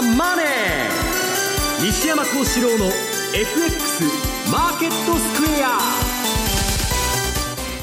[0.00, 2.86] ザ・マネー」西山幸四郎の
[3.34, 4.04] FX
[4.50, 5.78] マーケットスクエア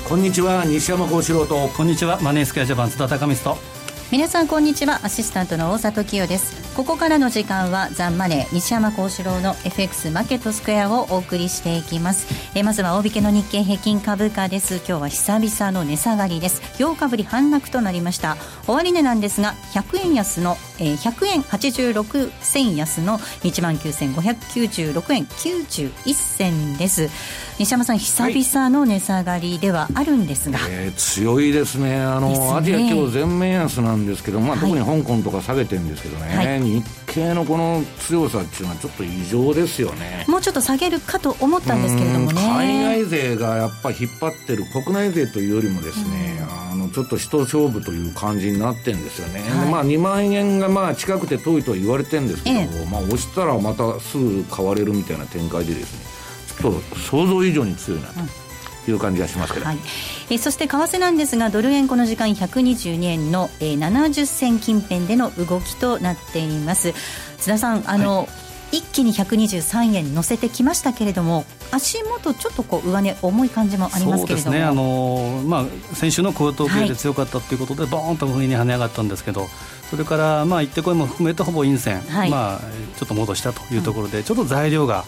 [0.10, 1.68] こんにちは西山幸四郎と。
[1.68, 3.62] こんにちはマネースクエアジャパン津田隆光と。
[4.10, 6.76] 皆さんこんにちはアシスタントの大里清です。
[6.78, 12.28] ここからの時間はザンマネー西山幸四郎の FX マーケットスクエアをお送りしていきます。
[12.56, 14.78] えまずは大引けの日経平均株価です。
[14.78, 16.62] 今日は久々の値下がりです。
[16.82, 18.38] 8日ぶり反落となりました。
[18.66, 27.10] 終値なんですが100円安の、えー、100円86銭安の1万9596円91銭です。
[27.60, 32.02] 西山さん久々の値下がりではあるんですが、はい、えー、強いですね。
[32.02, 40.26] あの、ね、アジア今日全面安なんですけど、まあ、特に香港とか下げてるんですけどね、はい、日経のこの強さっていうのはちょっと異常ですよね。
[40.28, 42.42] もうちょっと下げるかと思ったんですけれどもね。
[42.42, 56.18] 海外勢がやっぱり引っ張ってる国内勢というよりもですね、あのちょっと人勝負という感じになってるんですよね、はい、まあ2万円がまあ近くて遠いとは言われてるんですけど、ええ、まあ押したらまたすぐ買われるみたいな展開でですね
[56.62, 58.48] ちょっと想像以上に強いなと。
[58.92, 59.78] いう感じがしますけど、はい、
[60.30, 66.94] えそして為替なんですがドル円この時間122円の、えー、70銭近辺での動きとなっています。
[67.38, 68.28] 津田さんあの、はい、
[68.72, 74.58] 一気に123円乗せてきましたけれども足元ちょっとこう上値重い感じもありますけれども。
[74.58, 74.64] ね。
[74.64, 79.48] あの、まあ、先週の高騰系で強かったということで、はい、ボーンと上に跳ね上がったんですけど
[79.90, 82.60] それから、まあ、行ってこいも含めてほぼ陰線、はい、まあ、
[82.98, 85.06] ちょっと戻したというところで、うん、ちょっと材料が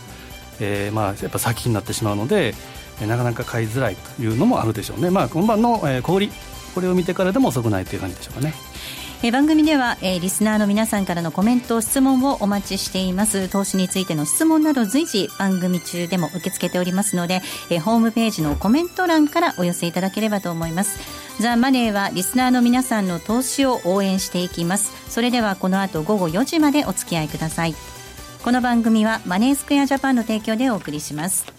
[0.59, 2.53] えー、まあやっぱ先になってしまうので、
[3.01, 6.29] えー、なかなか買いづらいというのもあるでしょうね、まあ、今晩の、えー、小売
[6.75, 8.53] これを見てからでも遅くないという感じでしょうかね。
[9.21, 13.49] え番組では、え、リスナーの皆さんからのコメント質問をお待ちしています。
[13.49, 20.99] 投資についての質問など随時番組中でも受け付けておりますので、え、ホームページのコメント欄からお寄せいただければと思います。
[21.41, 24.93] ザ・マネーはリスナーの皆さんの投資を応援していきます。
[25.09, 27.75] それではこの後午後4時までお付き合いください。
[28.41, 31.58] この番組はマネースクエアジャパンの提供でお送りします。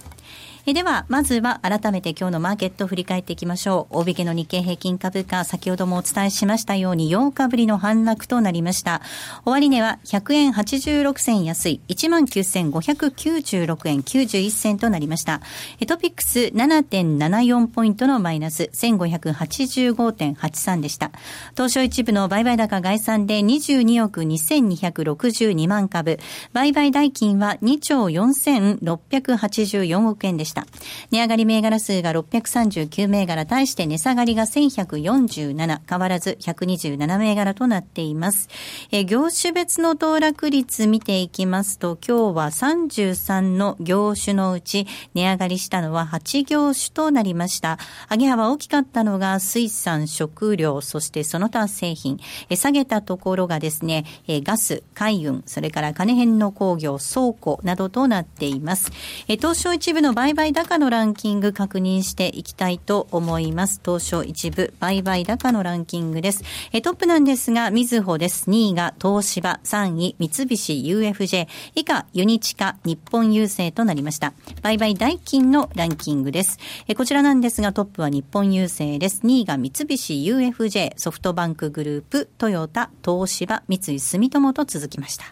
[0.67, 4.01] えでは、まずは改めて今日のマーケットを振り返っていきましょう。
[4.01, 9.01] 大引けの日経平均株価、先ほどもお伝えしましたように8日ぶりの反落となりました。
[9.47, 15.41] 終値は100円86銭安い、19,596円91銭となりました。
[15.89, 21.11] トピックス7.74ポイントのマイナス、1585.83でした。
[21.53, 26.19] 東証一部の売買高概算で22億2262万株、
[26.53, 30.50] 売買代金は2兆4684億円でした。
[30.51, 30.67] した。
[31.11, 38.49] 値上がり銘柄数が639銘柄、対して値下がりが1147、変わらず127銘柄となっています。
[38.91, 47.79] え業種別の騰落率見ていきますと、今日は33の業種のうち値上がりしたのは8業種となりました。
[48.11, 52.19] 上げ幅大きかったのが水産、食料、そしてその他製品。
[52.49, 58.91] え下げたところがですね、えガス、海運、それから金編の工業、倉庫などとなっています。
[59.29, 63.79] え東証一部の売買買高のランキング確認していきたいと思います。
[63.85, 66.43] 東証一部売買高のランキングです。
[66.73, 68.49] えトップなんですが、みずほです。
[68.49, 74.33] 2位が東芝、3位三菱 UFJ、以下ユニチカ、日本郵政となりました。
[74.63, 76.59] 売買代金のランキングです。
[76.89, 79.21] えこちらなんですが、トップは日本郵政です。
[79.25, 85.27] 2位が三菱 UFJ、ソフトバンクグループ、トヨタ、東芝、三井住友と続きました。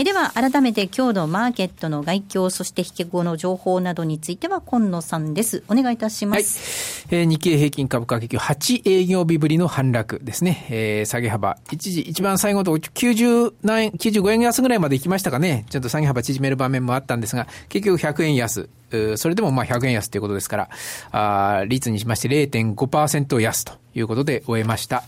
[0.00, 5.62] えでは、改めて今日のマーケットの外況、そして引け後の情報などについては、今野さんです。
[5.68, 7.06] お願いいたします。
[7.10, 10.66] はい、えー、日経平均株価結局8営業日ぶりの反落ですね。
[10.70, 15.66] えー、下げ幅、一時、一番最後のところ90何円、95円安ぐらいまで行きましたかね。
[15.68, 18.70] ちょっと下げ幅縮める場面もあったんですが、結局100円安。
[19.16, 20.70] それでもまあ100円安ということですから、
[21.12, 25.02] あ率にしまして0.5%安ということで終えました。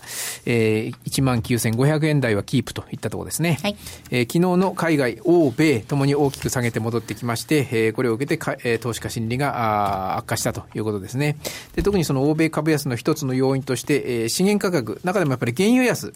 [0.45, 3.59] えー、19,500円台はキープといったところですね。
[3.63, 3.77] はい、
[4.11, 11.37] えー、昨日の海外、欧米ともに大きく下げて戻ってきまして、えー、これを受けてか、えー、投資家心理があ悪化したということですね。
[11.75, 16.13] で特にその欧米株安の一つの要因として、えー、資源価格、中でもやっぱり原油安、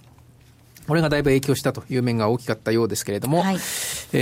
[0.86, 3.58] これがだいぶ影響したという面が大きかったようですけれども、はい、え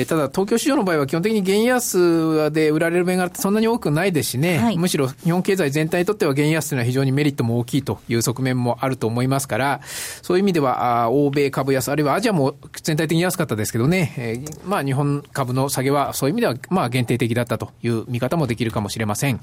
[0.02, 9.80] ー、ただ東京市場の場合は基本的に原安で売られる銘柄ってそんなに多くないですしね、はい、むしろ日本経済全体にとっては原安というのは非常にメリットも大きいという側面もあると思いますから、
[10.22, 19.40] そういう意味では、あ欧米株安、あるいはアジアも全体的に安かったですけどね、えー、まあ日本株の下げはそういう意味ではまあ限定的だったという見方もできるかもしれません。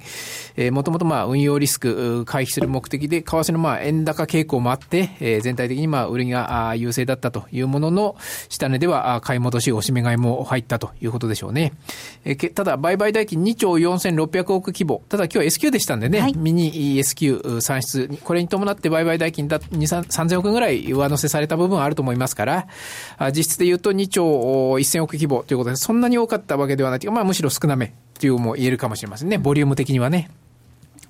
[0.55, 8.15] えー、もともとまあ運用リスク回避する目的で、為替のまあ円高傾向もあって、えー、全体的にまあ売りが優勢だったというものの、
[8.49, 11.73] 下値では買い戻し、押し目買いもも入ったということでしょうね。
[12.23, 15.03] えー、ただ、売買代金2兆4600億規模。
[15.09, 22.67] ただ今日は S q でしたんでね、はい、ミニ S q 算出、これに伴って売買代金だ2、3000億ぐらい上乗せされた部分はあると思いますから、
[23.35, 29.37] 実質で言うと2兆1000億規模ということで、そんなに多かったわけではないというか、まあむしろ少なめというも言えるかもしれませんね。
[29.37, 30.29] ボリューム的にはね。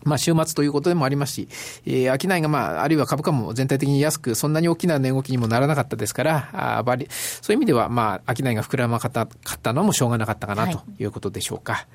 [0.04, 1.48] まあ、週末ということでもありますし、
[1.86, 11.74] えー、商いがまあ、あるいは株価も全体的に安く、そんなに大きな値動きにもならなかったですから、あバリそういう意味では、まあ、商いが膨らまかったかったのもしょうがなかったかなということでしょうか。
[11.74, 11.88] はい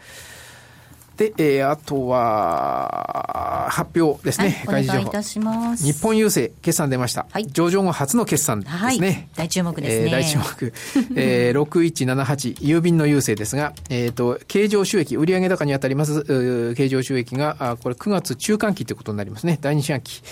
[1.17, 4.65] で、えー、あとは、発表ですね。
[4.67, 5.85] はい、お願いいたします。
[5.85, 7.27] 日本郵政、決算出ました。
[7.31, 8.79] はい、上場後初の決算ですね。
[8.79, 10.05] はい、大注目ですね。
[10.05, 10.73] えー、大注目。
[11.17, 19.59] えー、6178、郵便の郵政ですが、えっ、ー、と、経常収益、売上高にあたります、経常収益が、あこれ9月中間期ということになりますね。
[19.61, 20.23] 第2四半期。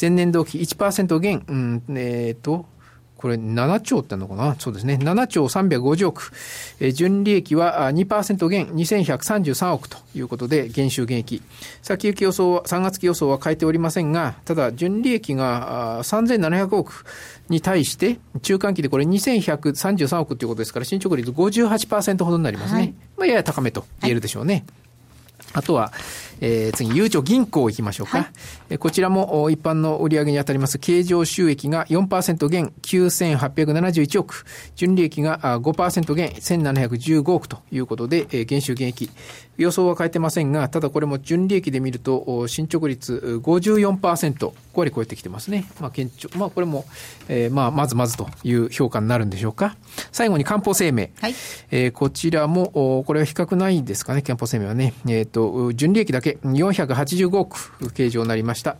[0.00, 2.66] 前年同期1%減、うん、えっ、ー、と、
[3.20, 4.56] これ7兆ってのかな？
[4.58, 4.98] そうですね。
[5.02, 6.32] 7兆350億。
[6.80, 11.42] えー、純利益は2%減2133億ということで、減収減益。
[11.82, 17.04] 先行き予想は、3月期予想は変えておりませんが、ただ、純利益が3700億
[17.50, 22.80] に対して、中間期でこれ2133億ということですから、進捗率58%ほどになりますね。
[22.80, 24.54] はい、まあ、やや高めと言えるでしょうね。
[24.54, 24.64] はい
[25.52, 25.92] あとは、
[26.40, 28.18] えー、次、ゆうちょ銀行行きましょうか。
[28.18, 28.30] は
[28.70, 34.44] い、こちらも一般の売上に当たります経常収益が4%減9871億、
[34.76, 39.10] 純利益が5%減1715億ということで、えー、減収減益。
[39.60, 45.66] 予想は変えてませんが、ただこれも純利益で見ると、進捗率54%、5割超えてきてますね。
[45.80, 46.30] まあ、堅調。
[46.36, 46.86] まあ、これも、
[47.28, 49.76] えー、まあ、まずまずという評価になるんでしょうか。
[50.12, 51.10] 最後に漢方生命。
[51.20, 51.34] はい、
[51.70, 54.94] えー、こちらも、これは比較ないですかね、漢方生命はね。
[55.06, 58.76] えっ、ー、と、純利益だけ485億計上になりました。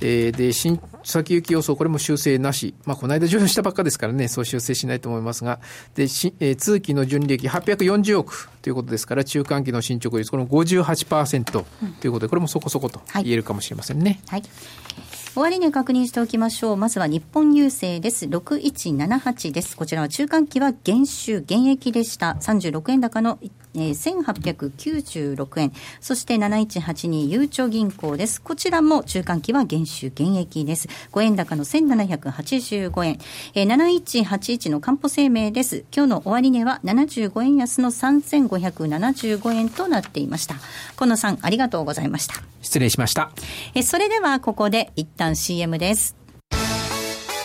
[0.00, 2.74] えー、で、新、先行き予想、これも修正なし。
[2.84, 5.60] まあ、この間上場したばっかですからね、そう修正しないと思いますが、
[5.94, 11.66] で、しえー、通期の純利益840億ということですから、中間期の進捗率、この58%と
[12.04, 14.20] いうことで、これもそこそこと言えるかもしれませんね。
[14.26, 14.50] はい、はい
[15.34, 16.76] 終値確認しておきましょう。
[16.76, 18.26] まずは日本郵政です。
[18.26, 19.76] 6178です。
[19.76, 22.36] こちらは中間期は減収減益でした。
[22.40, 23.38] 36円高の
[23.74, 25.72] えー、1896円。
[26.00, 28.42] そして7182ゆうちょ銀行です。
[28.42, 30.88] こちらも中間期は減収減益です。
[31.12, 33.18] 5円高の1785円。
[33.54, 35.84] えー、7181のかんぽ生命です。
[35.94, 40.56] 今日の終値は75円安の3575円となっていました。
[40.96, 42.51] このさん、ありがとうございました。
[42.62, 43.30] 失礼しました。
[43.74, 46.16] えそれではここで一旦 CM です。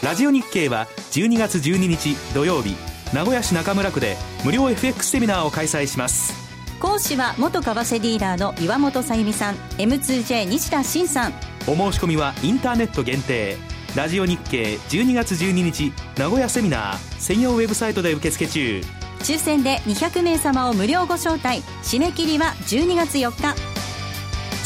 [0.03, 2.75] ラジオ日経は12月12日土曜日
[3.13, 4.15] 名古屋市中村区で
[4.45, 6.33] 無料 FX セミナーを開催します。
[6.79, 11.33] 講師は元為替ディーラーの岩本さゆみさん M2J 西田慎さん。
[11.67, 13.57] お申し込みはインターネット限定。
[13.95, 18.81] ラジオ日経12月12日名古屋セミナー専用ウェブサイトで受付中。
[19.19, 21.63] 抽選で200名様を無料ご招待。
[21.81, 23.76] 締め切りは12月4日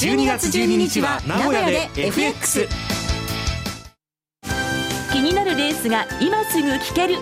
[0.01, 2.67] 12月12日は名古屋で FX
[5.11, 7.17] 気になるレースが今すぐ聞ける。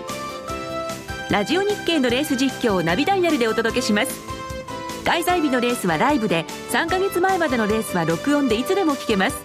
[1.28, 4.18] ラジオ日経のレース実況をナビダイヤルでお届けします。
[5.04, 9.36] 開催日のレースはライブで3ヶ月前までのレースは録音でいつでも聞けます。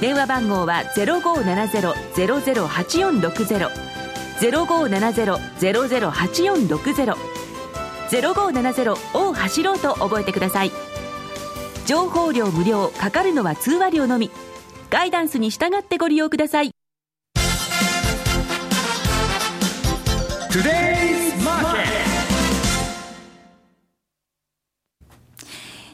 [0.00, 3.70] 電話番号は0570-008460
[4.38, 7.16] 0570-008460
[8.08, 10.70] 0570を走ろうと覚えてください。
[11.86, 14.30] 情報量無料かかるのは通話料のみ。
[14.90, 16.72] ガイダンスに従ってご利用ください。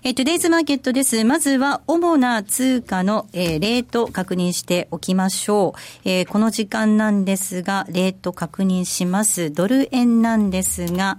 [0.04, 1.22] えー、トゥデイズマーケットです。
[1.22, 5.80] まずは、主な通貨の、えー、レート確認しておきましょう。
[6.04, 9.52] えー、この時間なんですが、レート確認します。
[9.52, 11.18] ドル円なんですが、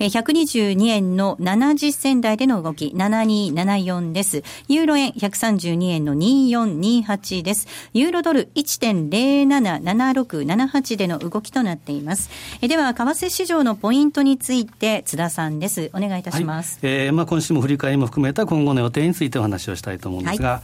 [0.00, 4.42] えー、122円の70銭台での動き、7274です。
[4.66, 7.68] ユーロ円132円の2428です。
[7.92, 12.30] ユーロドル1.077678での動きとなっています。
[12.62, 15.92] えー、では、為替市場のポイントについて、津田さんです。
[15.94, 16.80] お願いいたします。
[16.82, 20.60] はい、えー、まあ今週も振り返りも含めめた今後の予定についてお話をしたいと思うんですが、はい。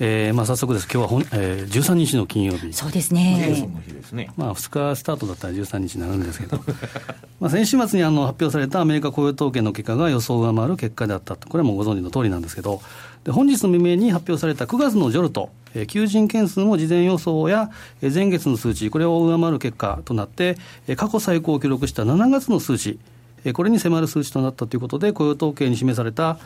[0.00, 6.62] えーまあ、早速です、今日はほん、えー、13日の金曜日、そうですね、まあ、2日スタートだったら13日になるんですけど、
[7.40, 12.80] まあ先週末にあの発表されたアメリカ雇用統計の結果が予想を上回る結果であったと、これはもうご存知の通りなんですけど、
[13.24, 23.00] で本日の未明に発表された9月のジョルト、えー、求人件数も事前予想や、えー、前月の数値、これを上回る結果となって、えー、過去最高を記録した7月の数値、
[23.44, 26.38] えー、これに迫る数値となったということで、雇用統計に示された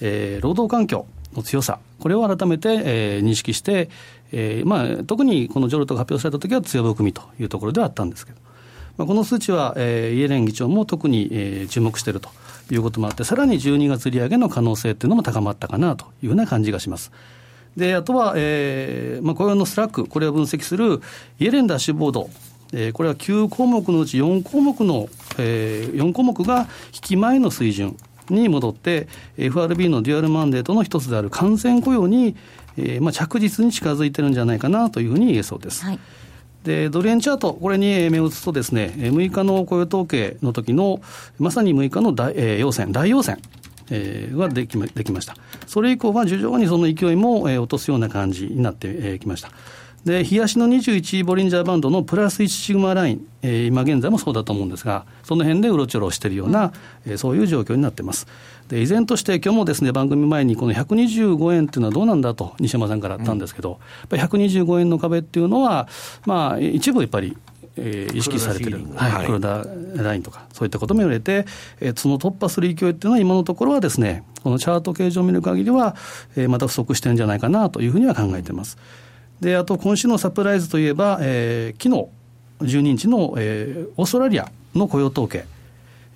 [0.00, 3.90] えー、労働環境の強さ、これを改めて、えー、認識して、
[4.32, 8.38] えーまあ、特にこのジョルトが発表されたときは強含みというところではあったんですけど、
[8.96, 12.30] まあ、この数値は、えー、イエレン議長も特に、えー、注目していると
[12.70, 17.12] いうこともあって、さらに12月利上げの可能性っていうのも高まったかなというふうな感じがします。
[17.76, 21.00] であとは、えーまあ、雇用のスラック、これを分析する
[21.38, 22.28] イエレンダッシュボード、
[22.72, 27.96] えー、これは9項目のうち4項目の、えー、4項目が引き前の水準。
[28.34, 32.36] に戻って、FRB のデュアルマンデートの一つである完全雇用に、
[32.76, 35.84] えーまあ、着実に近づいてるんじゃないかなというふうに言えそうです。
[35.84, 35.98] はい
[36.64, 41.00] でドル円チャート、これに目を移すとですね、6日の雇用統計の時の、
[41.38, 43.38] まさに6日の大、えー、陽線、大陽線。
[43.90, 45.34] えー、ができまできました。
[45.66, 49.50] それ以降は徐々にその勢いも、えー、落とすような感じになってき、えー、ました。
[50.08, 56.72] で、日足の21ボリンジャーバンドのプラス1シグマライン、えー、今現在もそうだと思うんですが、その辺でうろちょろしているような、
[57.06, 58.26] えー、そういう状況になっています。
[58.68, 65.88] で、依然として今日もですね、番組前にこの125円っていうのはどうなんだと西山さんからあったんですけど、うん、やっぱり125円の壁っていうのは、
[66.24, 67.36] まあ、一部やっぱり
[67.80, 71.46] えー、意識されてる、はい、黒田ラインとか、そういったことも言われて、
[71.78, 75.94] えー、その突破する勢いっていうのは、今のところはですね、このチャート形状を見る限りは、
[76.34, 78.78] えー、また不足してるんじゃないかなというふうには考えています。
[79.40, 81.94] で、あと今週のサプライズといえば、えー、昨
[82.60, 85.46] 日12日の、えー、オーストラリアの雇用統計、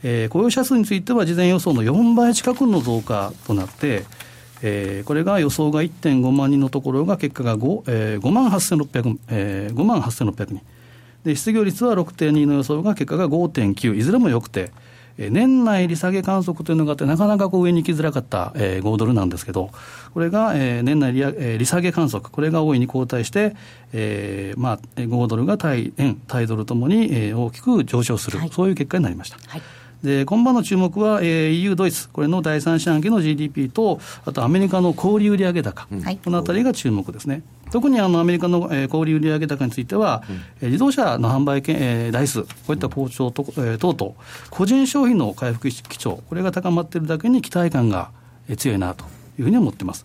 [0.02, 4.04] えー、雇用者数については事前予想の4倍近くの増加となって、
[4.62, 10.60] えー、これが予想が1.5万人のところが結果が 5,、えー、5万8600、えー、5万8600人。
[11.24, 14.72] で失業率は6.2の予想が結果が5.9、いずれも良くて、
[15.18, 19.70] 年内利下げ観測というのがあって、なかなかこう上に行きづらかった、えー、5ドルなんですけど、
[20.14, 23.54] これが、えー、年内利,、えー、利下げ観測、これが大いに後退して、
[23.92, 29.38] えーまあ、5ドルが対円、対ドルともに、えー、大きく上昇する、はい、そういう結果になりました。
[29.46, 29.62] はい
[30.02, 37.42] で今晩の注目は、えー、EU、ドイツ、これの第三四半期の GDP と、あとアメリカの小売売上高、うん、このあたりが注目ですね。
[37.70, 44.14] 特にあのアメリカの、えー、小売売上高については、うん、えー、自動車の販売、えー、台数、こういった好調と、えー、等々、
[44.50, 48.10] 個人消費の回復基調、これが高まっているだけに期待感が、
[48.48, 49.04] えー、強いなと
[49.38, 50.04] いうふうに思っています。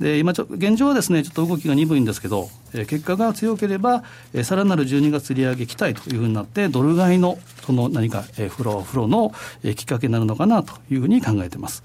[0.00, 9.32] で今ちょ、現状はですね、ちょっと動きが鈍いんですけど、えー、結果が強ければ、えー、さらなる12月利上げ期待というふうになって、ドル買いのその何か、えー、フロー、フローの、
[9.64, 11.82] えー、きっかけになるのかなというふうに考えています。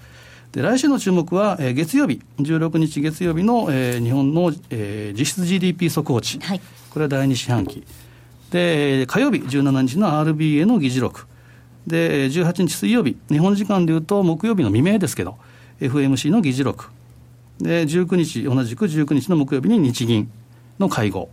[0.51, 7.85] で来週の注目は、えー、月曜日、16日月曜日の、えー、日本の、えー、実質 GDP 速報値、はい、これは第2四半期。
[8.51, 11.25] で、火曜日、17日の RBA の議事録。
[11.87, 15.37] で、18日水曜日、日本時間でいうと木曜日の未明ですけど、
[15.79, 16.89] FMC の議事録。
[17.61, 20.31] で、19日、同じく19日の木曜日に日銀
[20.79, 21.29] の会合。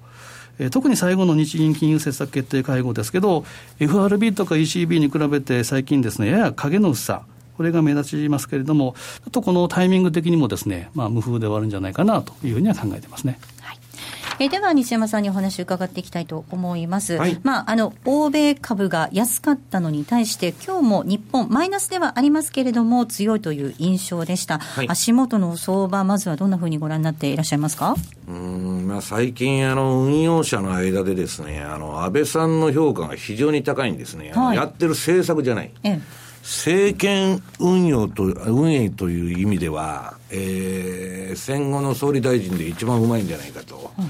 [0.70, 3.44] 特に最後の日銀金融政策決定会合ですけど、
[3.78, 7.22] FRB とか ECB に比べて最近ですね、やや影の薄さ、
[7.56, 8.94] これが目立ちますけれども、
[9.24, 13.38] ちょっとこのタイミング的にもですね、まあ、無風で終わるんじゃないかなというふうには考えてますね。
[14.38, 27.96] はいえでは西山さんにお話を伺っていきたいと思います、はい、まあ、あの欧米株が安かったのに対して今日も日本マイナスではありますけれども強いという印象でした、はい、足元の相場まずはどんなふうにご覧になっていらっしゃいますか？
[28.28, 36.00] うん、まあ、最近あの運用者の間でですねあの安倍さんの評価が非常に高いんですね、はい、やってる政策じゃない、ええ
[36.48, 43.92] 政権運用と、運営という意味では、えー、戦後の総理大臣で一番うまいんじゃないかと。
[43.98, 44.04] うん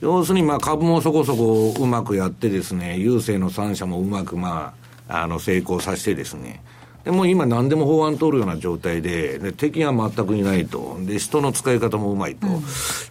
[0.00, 4.74] 要するにまあ株もそこそこうまくやってですね、郵政の3社もうまくま
[5.08, 6.62] あ、あの成功させてですね、
[7.04, 10.98] でも今何でも法案通るような状態で、で敵は全くいないと。
[11.00, 12.46] で、人の使い方もうまいと。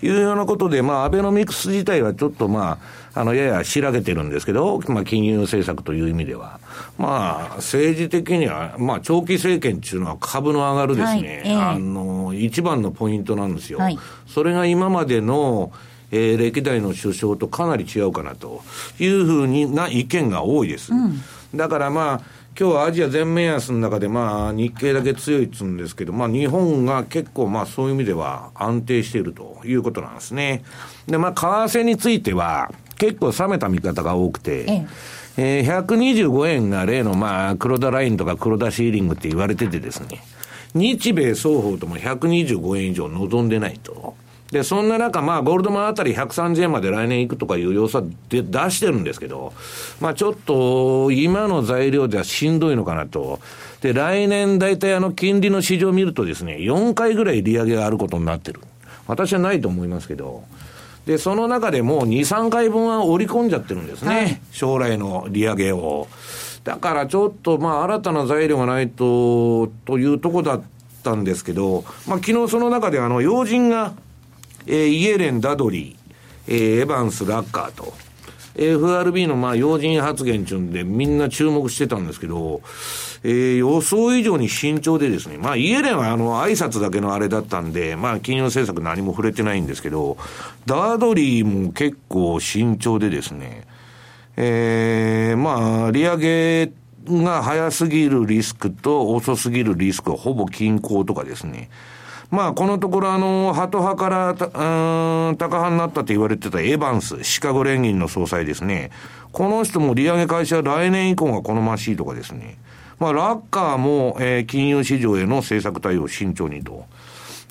[0.06, 2.78] いうようなことで、まあ、アベノミクス自体はちょっとまあ、
[3.15, 6.60] あの、やや白けてるんですけど、まあ、金融政策という意味では。
[6.98, 13.79] まあ、政治的には、まあ、長期政権っていうのは株の上がるですね、はいえー、あの、一番のポイントなんですよ。
[13.79, 15.72] はい、それが今までの、
[16.12, 18.62] えー、歴代の首相とかなり違うかなと
[19.00, 20.93] いうふうにな意見が多いです。
[20.93, 21.22] うん、
[21.55, 30.63] だからまあ、今日はアジア全面安の中で、まあ、日経だけ強いっつうんですけど、まあ、日本が結構、まあ、そういう意味では安定しているということなんですね。
[31.08, 32.72] で、まあ、為替については、
[33.04, 34.88] 結構冷めた見方が多くて、え
[35.36, 40.24] えー、125円が例の、まあ、黒田ラインとか黒田シーリングって言われててですね、
[40.74, 44.16] 日米双方とも125円以上望んでないと。
[44.52, 49.52] で、そんな中、まあ、ゴールドマンあたり130円まで来年行くとかいう要素はで出してるんですけど、
[50.00, 53.42] まあ、ちょっと、今の材料ではしんどいのかなと。
[53.82, 58.62] で、来年大体あの、金利の市場を見るとですね、4回ぐらい利上げがあることになってる。
[59.08, 60.46] 私はないと思いますけど。
[61.06, 64.16] で、その中でもう2、3回分は織り込んじゃってるんですね。
[64.16, 66.08] はい、将来の利上げを。
[66.64, 70.64] だからちょっと、まあ、新たな材料がないと、というとこだっ
[71.04, 73.94] たんですけど、まあ、昨日その中であの、要人が、
[74.66, 77.94] えー、イエレン、ダドリー、えー、エバンス、ラッカーと、
[78.56, 82.62] FRB のまあ要人発言中でみんな注目してたんですけど、
[83.24, 90.18] えー、予想以上に慎重でですね、まあイエレンはあの挨拶だけのあれだったんで、まあ金融政策何も触れてないんですけど、
[90.66, 93.66] ダードリーも結構慎重でですね、
[94.38, 96.72] えー、まあ利上げ
[97.08, 101.70] が早すぎるリスクと遅すぎるリスクはほぼ均衡とかですね、
[102.34, 104.50] まあ、このところ、あの、ハト派からた、う
[105.34, 108.90] ん、高派になったと言われてたエヴァンス、シカゴ連銀の総裁ですね。
[109.32, 112.58] この人も利上げ開始は来年以降が好ましいとかですね。
[112.98, 116.88] まあ、ラッカーも、えー、金融市場への政策対応を慎重にと。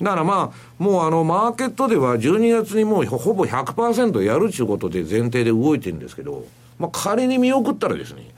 [0.01, 6.43] だからまあ、もうあの、マーケットでは12月にもうほぼ100%やるということで前提で動いてるんですけど、
[6.77, 8.31] まあ仮に見送ったらですね、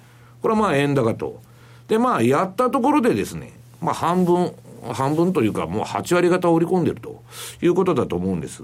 [0.43, 1.41] これはまあ円高と。
[1.87, 4.53] で、まあやったところでですね、まあ半分、
[4.93, 7.23] 半分というか、もう8割方織り込んでると
[7.61, 8.63] いうことだと思うんです。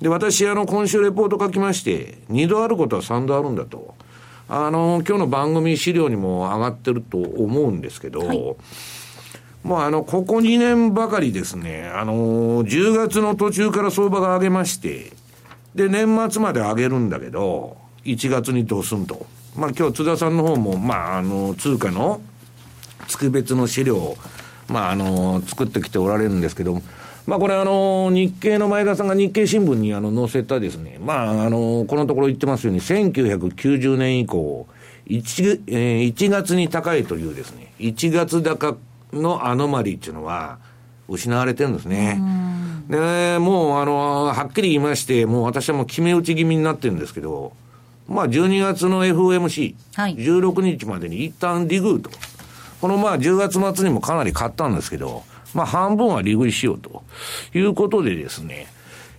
[0.00, 3.94] で、私、あの、今週レポート書きまして、2度あることは3度あるんだと。
[4.48, 8.38] あの、今日の番組資料にも上がってると思うんですけど、はい、
[9.62, 15.12] もうあの、ここ2年ばかりですね、あの、10月の途中から相場が上げまして、
[15.74, 19.26] で、年末まで上げるんだけど、1月にどうすんと。
[19.54, 22.22] まあ今日津田さんの方も、まああの、通貨の
[23.06, 24.16] 月別の資料を
[24.68, 26.82] まあ、あの、作ってきておられるんですけども、
[27.26, 34.66] まあ、これあの、日経の前田さんが日経新聞にあの載せたですね、まあ、あの、このところ言ってますように、1990年以降、
[35.08, 38.76] 1, えー、1月に高いというですね、1月高
[39.12, 40.58] のアノマリーっていうのは、
[41.08, 42.20] 失われてるんですね。
[42.88, 47.52] で、もう、あの、はっきり言いまして、もう私はもう決め打ち気味になってるんですけど、
[48.06, 52.10] まあ、12月の FOMC、はい、16日までに一旦リグーと。
[52.80, 57.02] このまあ10月末にもかなり買ったんですけど、まあ半分は利食いしようと
[57.54, 58.66] いうことでですね、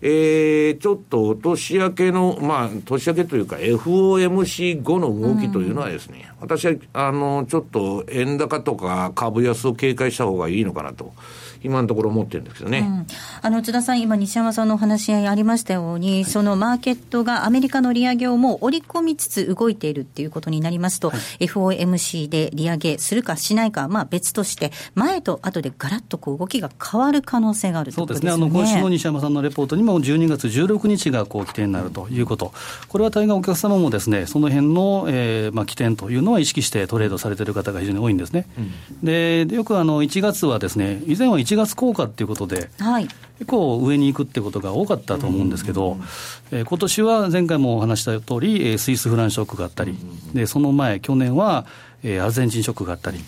[0.02, 11.14] えー、ちょっと年明けの、まあ、年明けというか FOMC 後の動きというのはですね、うん、私は、あの、ちょっと円高とか株安を警戒した方がいいのかなと。
[11.64, 13.08] 今のところ思ってるんですけどね、うん、
[13.42, 32.54] あの津田さん、今、西山さんのお話ありましたように、はい、そのマーケットがアメリカの利上げをもう織り込みつつ動いているっていうことになりますと、はい、FOMC で利上げするかしないか、まあ、別として、前と後でガラッとこう動きが変わる可能性があるそうですね、あの今週の西山さんのレポートにも、12月16日がこう起点になるということ、
[32.88, 38.48] これは大概お客様もですねその辺の、えーまあ、起点というのは意識してトレードされている方が非常に多いんですね。
[38.58, 43.08] うん、でよくあの1月はですね以前は1月効果っていうことで、はい、
[43.40, 45.98] 結構上に行くってことが多かったと思うんですけど、
[46.52, 49.98] えー、今年は前回もお話した通り、えー、スイスフランショックがあったり、
[50.34, 51.66] でその前、去年は、
[52.04, 53.26] えー、アルゼンチンショックがあったり、やっ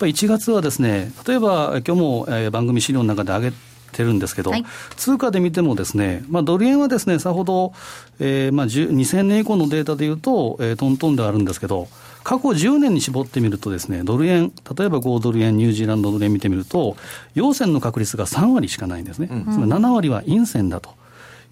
[0.00, 3.56] ぱり1月はですね、例えば今日も、えー、番組資料の中で挙げ
[3.92, 4.64] てるんですけど、はい、
[4.96, 7.72] 通貨で見てもですね、まあ、ドル円はですね、さほど、
[8.18, 11.88] えーまあ、2000年以降のデータでいうと、えー、トントンではあるんですけど、
[12.24, 16.96] 過去10年に絞ってみるとですね、ドル円、例えば5ドル円、ニュージーランドドル円見てみると、
[17.34, 19.28] 陽線の確率が3割しかないんですね。
[19.30, 20.90] うん、つまり7割は陰線だと。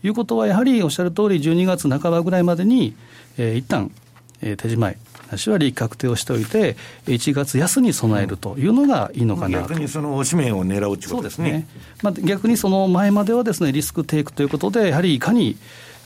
[0.03, 2.95] いうことは、やはりおっしゃる通り、12月半ばぐらいまでに、
[3.37, 3.91] えー、一旦、
[4.41, 4.97] えー、手仕舞い、
[5.37, 11.51] しは利確定をしておいて、1月安に備えるというのがいいのかなと、逆にそのおしめを狙うということですね。
[11.53, 11.67] ね
[12.03, 15.57] まあ、逆にその前まではですね、リスクテイクということで、やはりいかに、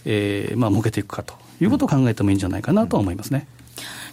[0.04, 3.46] えーまあ、儲けていくかということを考えてもいいんじゃないかなと思いますね。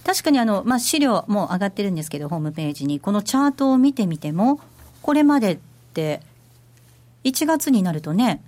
[0.04, 4.60] 確かにあの、まあ、資料も上がってるんですけど、ホームページに、このチャートを見てみても、
[5.02, 5.58] これまでっ
[5.94, 6.22] て、
[7.24, 8.42] 1月になるとね、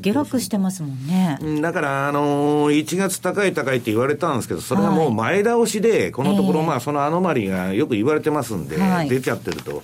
[0.00, 1.38] 下落してますもんね。
[1.60, 8.76] だから、あのー、1月高い高いって言われたんですけど、それはもう前倒しで、このところ、まあ、そのアノマリーがよく言われてますんで、
[9.08, 9.82] 出ちゃってると。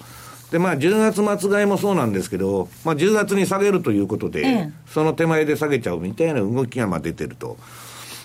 [0.51, 7.57] で、まあ、10月末買いもそうなんですけど、まあ、10月に下げるということで、その手前で下げちゃうみたいな動きがまあ出てると。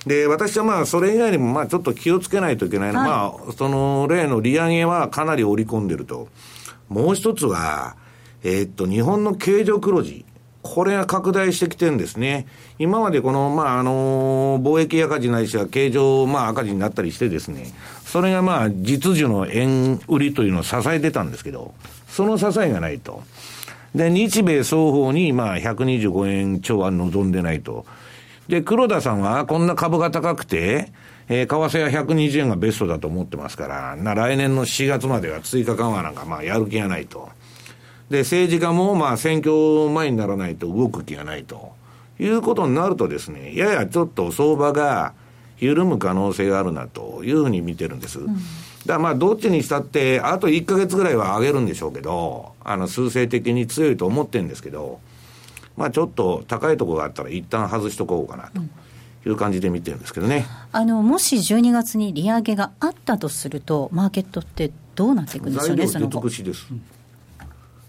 [0.05, 6.27] で、私はまあ、それ以外にも、まあ、ちょっと気をつけないといけないのは、はい、まあ、その例の利上げはかなり織り込んでると。
[6.87, 7.95] もう一つは、
[8.43, 10.25] えー、っと、日本の経常黒字。
[10.61, 12.45] これが拡大してきてるんですね。
[12.79, 17.67] 今までこの、まあ、あの、貿易赤字ないしは経常、まあ、赤字になったりしてですね、
[18.05, 21.73] それがまあ、実需の円売りというのを支えてたんですけど、
[22.09, 23.23] その支えがないと。
[23.95, 27.85] で、日米双方に、まあ、125円超は望んでないと。
[28.49, 30.91] で、黒田さんは、こんな株が高くて、
[31.29, 37.29] えー、為替は120円がベストだと思ってますから、な、来年の4月までは追加緩和なんか、まあ、やる気がないと。
[38.09, 41.73] で、政治家もまあ選挙前にならないと動く気がないと
[42.19, 45.13] いうことになるとですね、ややちょっと相場が
[45.59, 48.19] 緩む可能性があるなというふうに見てるんです。
[48.19, 48.43] うん、だか
[48.87, 54.99] らまあどっちにしたって、あと1か月ぐらいは上げるんでしょうけど、あの、数勢的に強いと思ってるんですけど、
[55.77, 58.61] まあちょっと高いところがあったら一旦外しとこうかなと。
[59.25, 60.47] いう感じで見てるんですけどね。
[60.71, 66.21] あの、もし12月に利上げがあったとすると、マーケットってどうなっていくんでしょうね、その後。
[66.21, 66.67] です。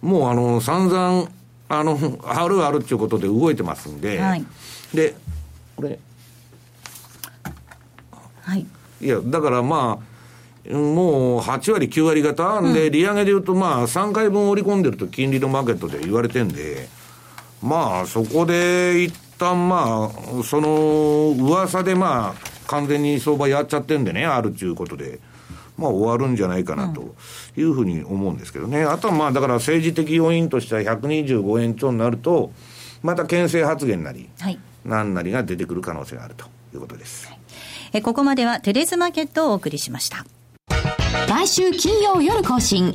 [0.02, 1.28] もうあの、散々、
[1.68, 4.44] あの、あるあるっていうことで動いてますんで、はい、
[4.94, 5.14] で、
[5.76, 5.98] これ。
[8.42, 8.66] はい。
[9.00, 10.10] いや、だからまあ、
[10.74, 16.88] もう8割、9割方、で、利上げでいうと、まあ、3回分織り込んでると金利のマーケットで言われてんで、
[17.62, 25.18] まあ、そこで一旦まあ、その噂でまあ、完全に相場やっちゃってんでね、あるっていうことで。
[25.80, 27.14] まあ、終わるんじゃないかなと
[27.56, 32.52] いうふうに思うんですけどね、あとはまあだから政治的要因としては125円超になると、
[33.02, 37.28] また牽制発言なり、はい、何なりが出てくる可能性があるということです。
[37.28, 37.38] はい、
[37.94, 40.26] えここまではテレスマーケットをお送りしました。
[41.28, 42.94] 来週金曜夜更新。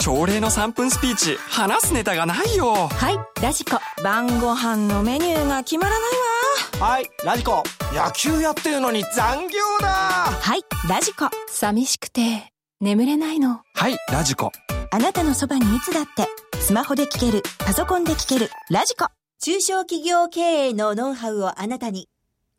[0.00, 1.36] 朝礼の3分スピーチ。
[1.36, 2.88] 話すネタがないよ。
[2.88, 3.42] はい。
[3.42, 3.78] ラジコ。
[4.02, 6.86] 晩ご飯のメニューが決まらないわ。
[6.88, 7.10] はい。
[7.22, 7.62] ラジコ。
[7.92, 9.88] 野球やってるのに残業だ。
[9.88, 10.62] はい。
[10.88, 11.28] ラジコ。
[11.48, 13.60] 寂しくて眠れないの。
[13.74, 13.98] はい。
[14.10, 14.50] ラジコ。
[14.90, 16.26] あなたのそばにいつだって
[16.58, 17.42] スマホで聞ける。
[17.58, 18.48] パソコンで聞ける。
[18.70, 19.06] ラジコ。
[19.38, 22.08] 中小企業経営のノウハウをあなたに。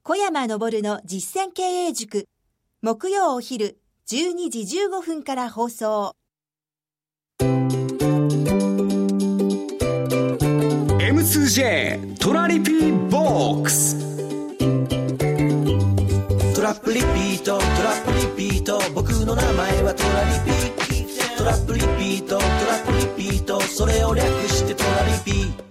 [0.03, 2.27] 小山昇の実践経営塾。
[2.83, 3.79] 木曜お昼
[4.11, 6.15] 12時15分から放送
[11.21, 13.95] M2J トラリピーボックス
[16.55, 18.81] トラップリピートトラップリピート。
[18.95, 21.37] 僕の名前はトラリピ。
[21.37, 23.61] トラップリピートトラップリピート。
[23.61, 25.31] それを略してトラリピ。
[25.43, 25.70] ート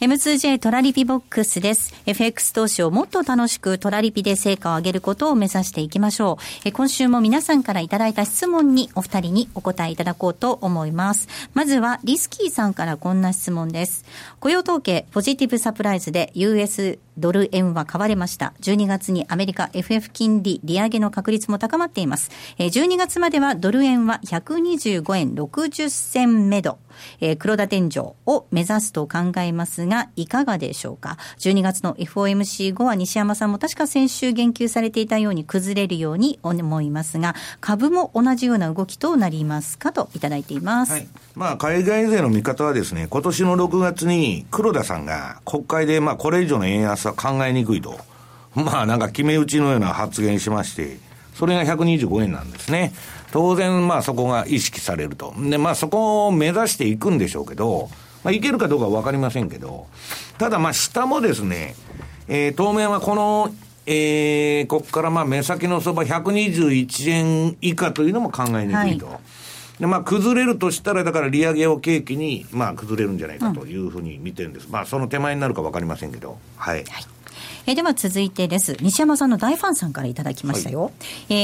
[0.00, 1.92] M2J トラリピボックスです。
[2.06, 6.44] FX 投資をもっと楽しくトラリピで成果を上げることを目指していきましょう。
[6.64, 11.26] え今週も皆さんからいただいた質問にお二人にお答えいただこうと思います。
[11.52, 14.04] まずはリスキーさんからこんな質問です。
[14.38, 18.54] 雇用統計ポジティブサプライズで US ドル円は買われました。
[18.60, 22.30] 12月にアメリカ FF 金利利上げの確率も高まっています。
[22.58, 26.78] 12月まではドル円は125円60銭目処。
[27.20, 40.92] えー、黒田天井を目指すと考えますが、いかがでしょうか？12月の FOMC 後は西山さんも確か先週言及されていたように崩れるように思いますが、株も同じような動きとなりますかといただいています。
[40.92, 47.98] はい、まあ、海外勢の見方はですね、今年の6月に黒田さんが国会で、まあ、これ以上の円安は考えにくいと。
[48.54, 50.98] まあ、なんか決め打ちのような発言しまして、
[51.34, 52.92] それが125円なんですね。
[53.30, 55.34] 当然、まあそこが意識されると。
[55.38, 57.90] で、まあそこを目指していくんでしょうけど、
[58.24, 59.86] まあいけるかどうかわかりませんけど、
[60.38, 61.76] ただまあ下もですね、
[62.26, 63.52] えー、当面はこの、
[63.86, 69.06] えー、ここからまあ目先の相場121円以下というのも考えにくいと。
[69.06, 69.18] はい
[69.80, 74.66] で、まあ、崩れるとしたら、だから利上げを契機に、まあ、崩れるんじゃないかというふうに見てるんです。
[74.66, 76.84] うん、まあ、その手前になるか分かりませんけど、はい。
[76.84, 77.06] はい
[77.66, 78.78] えでは続いてです。
[78.80, 80.84] 西山さんの大ファンさんからいただきましたよ。
[80.84, 80.92] はい、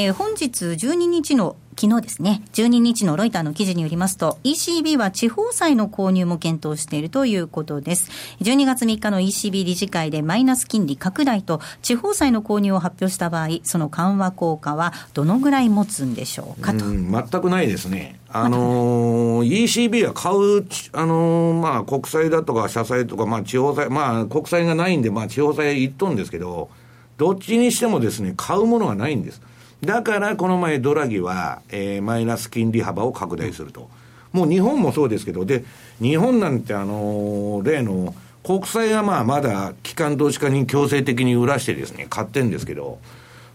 [0.07, 8.11] えー、本日12日の昨日ですね、12日のロイターの記事によりますと、ECB は地方債の購入も検討しているということです。
[8.41, 16.85] 12月3日の ECB 理事会でマイナス金利拡大と地方債の購入を発表した場合、その緩和効果はどのぐらい持つんでしょうかと。
[16.85, 18.21] 全くないですね。
[18.29, 26.69] あのー、ECB は買う、あのー、まあ、国債だとか社債とか、まあ、地方債、まあ、国債がないんで、まあ、地方債1トンですけど、
[27.17, 29.41] どっちにしてもですね、買うものがないんです。
[29.85, 33.89] だからこの前ドラギは、えー、マイナス金利幅を拡大すると。
[34.33, 35.65] もう日本もそうですけど、で、
[36.01, 42.99] 日本なんてあのー、例の国債はまあまだ機関投資家に強制的に売らしてですね、買ってんですけど、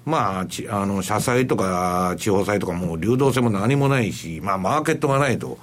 [0.05, 5.59] まあ、ちあの、社債とか地方債とかも流動性も何もないし、まあマーケットがないと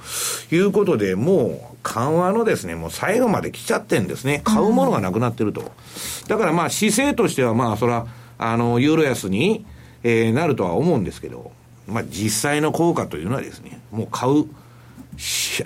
[0.52, 4.42] いうことで、もう緩和のですね、もう最後まで来ちゃってんですね。
[4.44, 5.72] 買うものがなくなってると。
[6.28, 8.06] だからまあ姿勢としてはまあそら、
[8.38, 9.66] あの、ユーロ安に、
[10.08, 11.50] えー、なるとは思うんですけど、
[11.88, 14.44] まあ、実際の効果というのはですね、もう買う、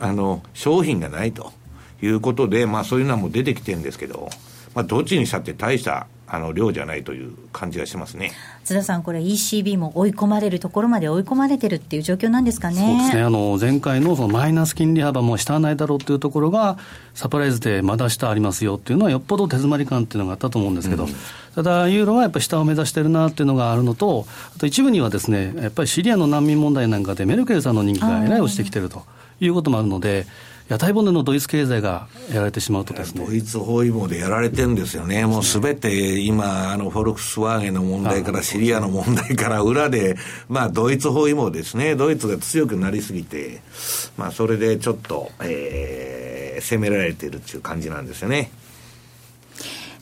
[0.00, 1.52] あの、商品がないと
[2.00, 4.30] いうことで、まあ、そういうのはもう出てきてるんですけど、
[4.74, 8.30] まあ、どっちにしたって大したあの量じゃないという感じがしますね。
[8.62, 12.76] 津田さん、これ、ECB も追い込まれるところまで追い込まれてるっていう状況なんですかね？
[12.76, 13.22] そうですね。
[13.22, 16.78] あの前回のそのマイナス金利幅も下はないだろうというところが、
[17.14, 21.10] サプライズでまだ下ありますよっていうのは、よっぽど手詰まり感っていうのがあったと思うんですけど、うん、
[21.56, 29.02] ただ、ユーロはやっぱり下を目指してるなっていうのがあるのと、あと一部にはですね、やっぱりシリアの難民問題なんかで、メルケルさんの人気がえらい落ちてきてると
[29.40, 30.26] いうこともあるので、
[30.70, 33.26] 屋台骨のドイツ経済がやられてしまうとですね。
[33.26, 40.16] ドイツ包囲網でやられてるんですよね、もうすべて今、あのフォルクスワーゲンの問題から、シリアの問題から裏で、
[40.48, 43.62] まあ、ドイツ包囲網ですね、ドイツが強くなりすぎて、
[44.16, 48.52] まあ、それでちょっと、えー、攻められてるっていう感じなんですよね。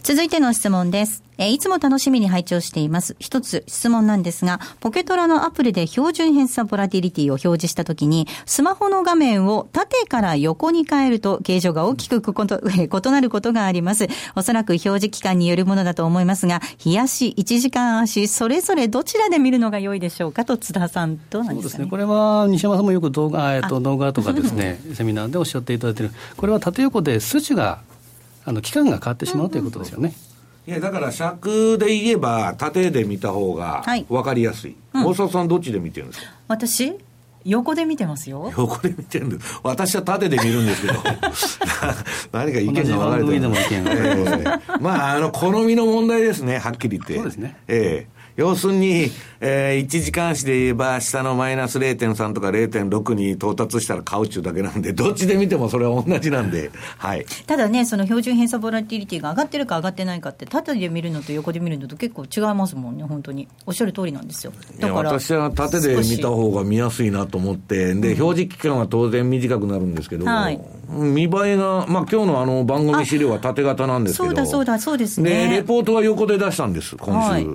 [0.03, 1.23] 続いての質問です。
[1.41, 3.15] えいつも楽しみに拝聴しています。
[3.21, 14.09] 一つ質問なんですが、ポケトラのアプリで標準偏差ボラティリティを表示したときに、スマホの画面を縦から横に変えると、形状が大きくこと、え 異なることがあります。
[14.35, 21.87] おそらく表示期間によるものだと思いますが、冷やし、1時間足、それぞれどちらで見るのが良いでしょうかと、津田さんとなんですか、ね、そうですね。
[21.87, 26.13] これは、西山さんもよく動画、えっと、動画とかですね、 セミナーでおっしゃっていただいている。
[26.37, 27.79] これは縦横で数値が、
[28.49, 30.15] あの、期間が変わってしまうということですよね。
[30.67, 36.27] いやだから尺で言えば縦で見た方が分かりやすい、はいうん、大沢さんどっちで見てるんですか？
[36.49, 36.93] 私？
[37.45, 38.53] 横で見てますよ。
[38.55, 39.61] 横で見てるんです。
[39.63, 40.95] 私は縦で見るんですけど。
[42.33, 47.15] 何か意見が分かれてる、えー、まああの好みの問題ですねはっきり言って。
[47.17, 47.57] そうですね。
[47.69, 48.13] ええ。
[48.15, 57.27] ー要するに、えー、1時間足で言えば、下のマイナス0.3とか0.6に到達したら買うっちゅうだけなんで、どっちで見てもそれは同じなんで、はい。
[57.49, 63.49] ただね、その標準偏差ボラティリティが上がってるか上がってないかって、縦で見るのと横で見るのと結構違いますもんね、本当に。
[63.67, 64.53] おっしゃる通りなんですよ。
[64.79, 75.49] だから私は縦で見た方が見やすいなと思って、で、表示期間は当然短くなるんですけど、はい、見栄えが、まあ今日のあの番組資料は縦型なんですけど、そうだそうだ、そうですね。
[75.49, 77.31] で、レポートは横で出したんです、今週。
[77.31, 77.49] はい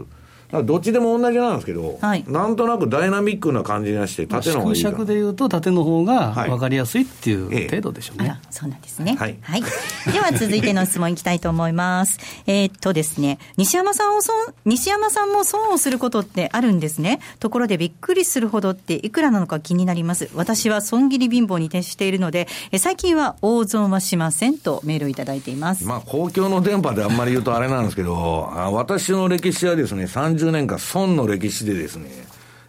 [0.61, 8.29] どっちでも同じなんですけど、はい、なんとなくダイナミックな感じがして、縦の方がいい縮尺でいうと、縦の方が分かりやすいっていう程度でしょうね。
[8.29, 9.15] はいそうなんですね。
[9.15, 9.37] はい。
[9.41, 9.63] はい、
[10.11, 12.19] では続いての質問いきたいと思います。
[12.45, 14.35] えっとですね、西山さんを損、
[14.65, 17.19] 西山さんも損をすることってあるんですね。
[17.39, 20.29] ところでびっくりするほどっていくらなのか気になります。
[20.35, 25.85] 私は損切り貧乏に徹しているので、え最近は大損はしませんとメールをいただいています。
[25.85, 32.09] まあ公共の電波であんまり言うとあれなんですけど、私の歴史はですね、30年間損のの歴史でですね、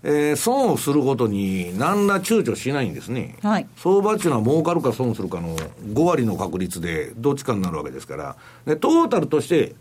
[0.02, 3.36] えー、損をすることに何ら躊躇しないんですね。
[3.42, 3.66] はい。
[3.76, 9.74] 相場っていうのは儲かるか損するかの5割の確率でどっちかになるわけですから、でトータルとして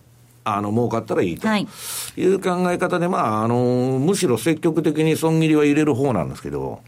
[0.45, 6.81] あの、儲かったらいいという考え方で、まあ、あの、むしろ積極的に損切りは入れる方なんですけど、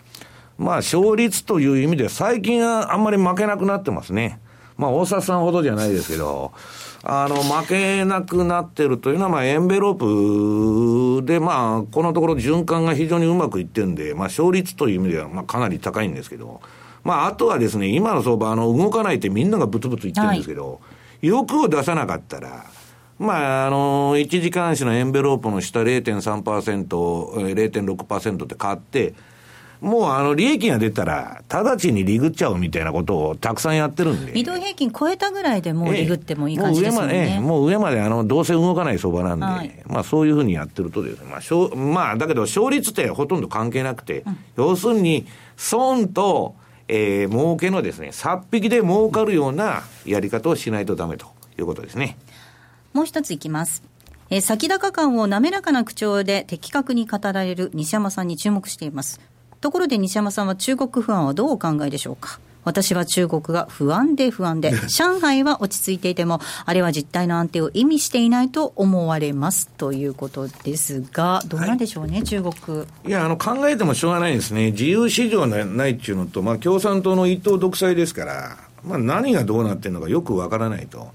[0.58, 4.39] まあ、勝率という意味で最近はあんまり負けなくなってますね。
[4.77, 6.51] まあ、大沢さんほどじゃないですけど、
[7.03, 16.61] あの、負けなくなってるというのは、まあ、エンベロープで、まあ、このところ循環が非常にうまくいってるんで、まあ、勝率という意味では、まあ、かなり高いんですけど、
[17.03, 20.77] まあ、あとはですね、今の相場、あの、動かないってみんながブツブツ言ってるんですけど、は
[21.21, 22.65] い、欲を出さなかったら、
[23.17, 29.13] まあ、あの、1時間足のエンベロープの下0.3%、0.6%って変わって、
[29.81, 34.38] もうあの利益が出たら、直ちにリグっちゃうみたいなことをたくさんやってるんで。
[34.38, 37.33] 移動平均超えたぐらいでもうリグってもいい感じですよね。
[37.33, 45.25] ええ、もう上まで、ええ、もう上まであのどうせ動かない相場なんで、はい、まあそういうふうにやってるとですね、まあ、しょうまあだけど勝率ってほとんど関係なくて、うん、要するに
[45.57, 46.55] 損と、
[46.88, 52.17] えー、儲けのですね、さっ引きで儲かるようなやり方をしないとダメということですね。
[52.93, 53.83] もう一ついきます。
[54.29, 59.19] えー、先高感を滑らかな口調で的確に語られる西山さんに注目しています。
[59.65, 62.39] ところで西山さんは中国不安はどうお考えでしょうか？
[62.65, 72.84] 私は中国が不安で不安で、上海は落ち着いていても、あれは実態の安定を意味していないと思われますということですが、どうなんでしょうね、はい、中国。
[73.08, 74.69] いや、あの、考えてもしょうがないですね。
[74.69, 81.08] 自由市場ないっていうのと、まあ、共産党の一党独裁ですから、まあ、何がどうなってるのかよくわからないと。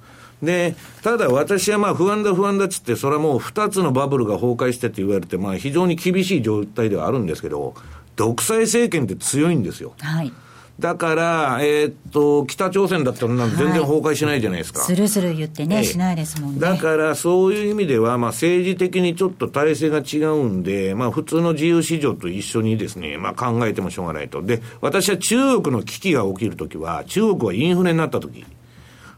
[0.42, 7.74] で、ただ私はまあ不安だ不安だっつって、それはもう2つのバブルが崩壊してって言われて、まあ非常に厳しい状態ではあるんですけど、
[8.20, 9.94] 独裁政権って強いんですよ。
[9.98, 10.30] はい。
[10.78, 14.80] だから、えー、っと、北朝鮮だったら全然崩壊しないじゃないですか。
[14.80, 16.60] するする言ってね、えー、しないですもんね。
[16.60, 24.42] だから、そういう意味では、まあ、政治的にちょっと体制が違うんで、まあ、普通の自由市場と一緒にですね、まあ、考えてもしょうがないと。
[24.42, 28.44] で、私は中国の危機が起きるときは、中国はインフレになったとき、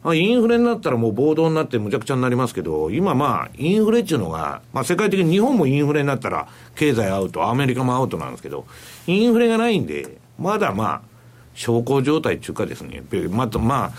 [0.04, 8.66] インフレになったらもう暴動になってむちゃくちゃになりますけど、今まあ、インフレっていうのが、まあ世界的に日本もインフレになったら経済アウト、アメリカもアウトなんですけど、
[9.06, 11.02] インフレがないんで、まだまあ、
[11.54, 13.92] 小康状態っていうかですね、またまあ、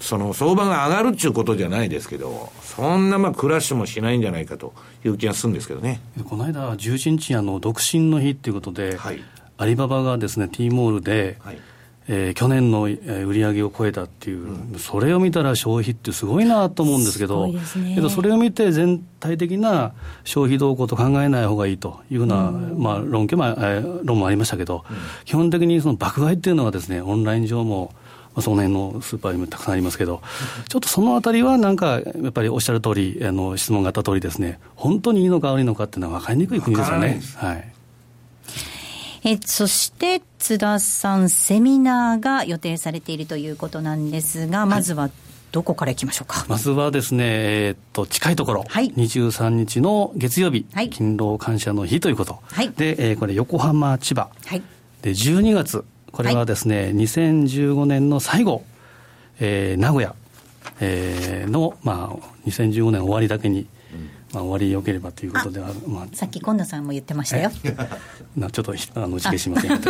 [0.00, 4.72] その相場が上がるっていうことじゃないですけど、そんなまあクラッシュもしないんじゃないかと
[5.04, 6.00] いう気がするんですけどね。
[6.24, 9.22] この間、11日あの独身の日ということで、はい、
[9.58, 11.58] アリババがですね、T モールで、はい
[12.12, 12.98] えー、去年の売
[13.34, 14.38] り上げを超えたっていう、
[14.72, 17.60] うん、それを見たら消費ってすごいなと思うんですけど、ね、
[17.94, 19.92] けどそれを見て全体的な
[20.24, 27.94] 消費動向と考えない方がいいというふうな、うん、まあ、論拠も、えー、論もありましたけど、うん、基本的にその爆買いっていうのはですね、オンライン上も、
[28.34, 30.20] まあ、その辺のスーパーにもたくさんありますけど、
[30.68, 37.20] ちょっとそのあたりはなんか、やっぱりおっしゃる通り、あの質問があった通りですね、本当にいいのか悪いのかっていうのは分かりにくい国ですよね。
[37.36, 37.79] はい
[39.24, 45.10] えそして津田さん、セミナーが予定されているということなんですが、まずは
[45.52, 46.46] どこからいきましょうか？
[46.48, 52.38] まずはですね、えー、っと、近いところ、はい、23日の月曜日、はい、勤労感謝の日ということ。
[52.50, 54.30] はい、で、えー、これ、横浜、千葉。
[54.46, 54.62] はい、
[55.02, 58.64] で、12月、これはですね、はい、2015年の最後、
[59.38, 60.14] えー、名古屋、
[60.80, 63.66] えー、の、まあ、2015年終わりだけに、
[64.32, 67.50] まあ、終わりよければということでは、まあ、さっき今野さんも言ってましたよ。
[67.60, 69.80] ちょっとあの打ち消しません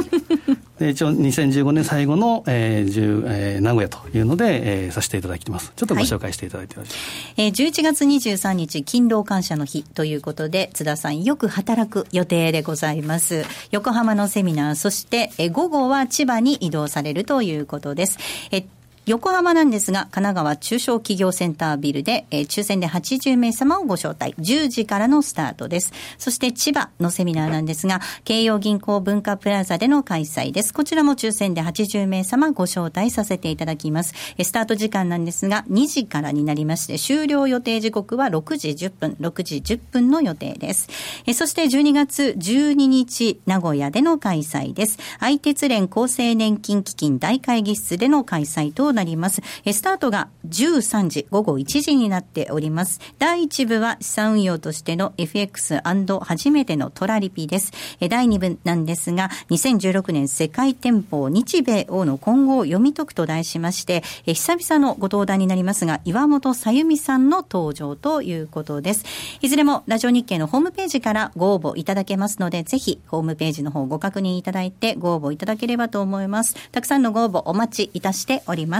[0.78, 5.72] で一応2015年最後の、えーえー、名古屋というので、えー、させていただいてます。
[5.76, 6.94] ちょっとご紹介していただいてよろしい
[7.36, 13.44] えー、11月23日、勤労感謝の日ということで、津田さんよく働く予定でございます。
[13.70, 18.18] 横浜のセミナー、そして、えー、午後は千葉に移動されるということです。
[18.50, 18.64] えー
[19.06, 24.34] 横浜なんですが、神奈川中小企業センタービルで、えー、抽選で80名様をご招待。
[24.38, 25.92] 10時からのスタートです。
[26.18, 30.74] そして千葉のセミナーなんですが、京葉銀行文化プラザでの開催です。
[30.74, 34.14] こちらも抽選で80名様ご招待させていただきます。
[34.36, 40.88] えー、スタート時間なんですが、2時からになりまして、終了予定時刻は6時10分、6時10分の予定です。
[41.26, 44.98] えー、そして12月12日、名古屋での開催です。
[45.20, 49.10] 愛鉄連厚生年金基金大会議室での開催となります。
[49.10, 49.40] なります。
[49.72, 53.00] スタートが13時、午後1時になっております。
[53.18, 55.80] 第1部は資産運用としての FX&
[56.20, 57.72] 初めてのトラリピです。
[58.10, 69.04] 第2部なんですが、2016年世界店舗日米欧の今後を読み解くと題しまして、久々のご登壇になりますが、岩本さゆみさんの登場ということです。
[69.40, 76.54] いずれもラジオ日経のホームページからご応募いただけますので、ぜひホームページの方ご確認いただいてご応募いただければと思います。
[76.70, 78.79] たくさんのご応募お待ちいたしておりま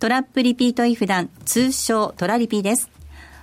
[0.00, 2.88] トラップリピートイフダン、通称トラリピです。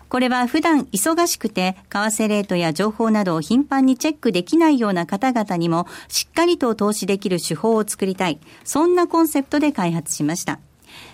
[0.07, 8.39] これは普段忙しくて、為替レートや情報などを頻繁にチェックできないような方々にも、しっかりと投資できる手法を作りたい。
[8.63, 10.59] そんなコンセプトで開発しました。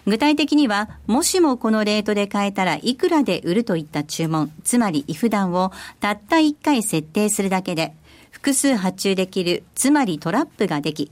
[0.05, 7.95] 具体的には、もしもこのレートで買えたらいくらで売るといった注文、つまりイフダンをたった1回設定するだけで、
[8.29, 11.11] 複数発注できる、つまりトラップができ、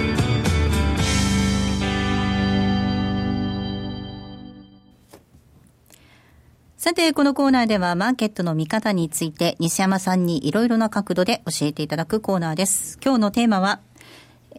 [6.81, 12.97] さて、このコーナーではマーケットの見方について西山さんにいろいろな角度で教えていただくコーナーです。
[13.05, 13.81] 今日のテーマは、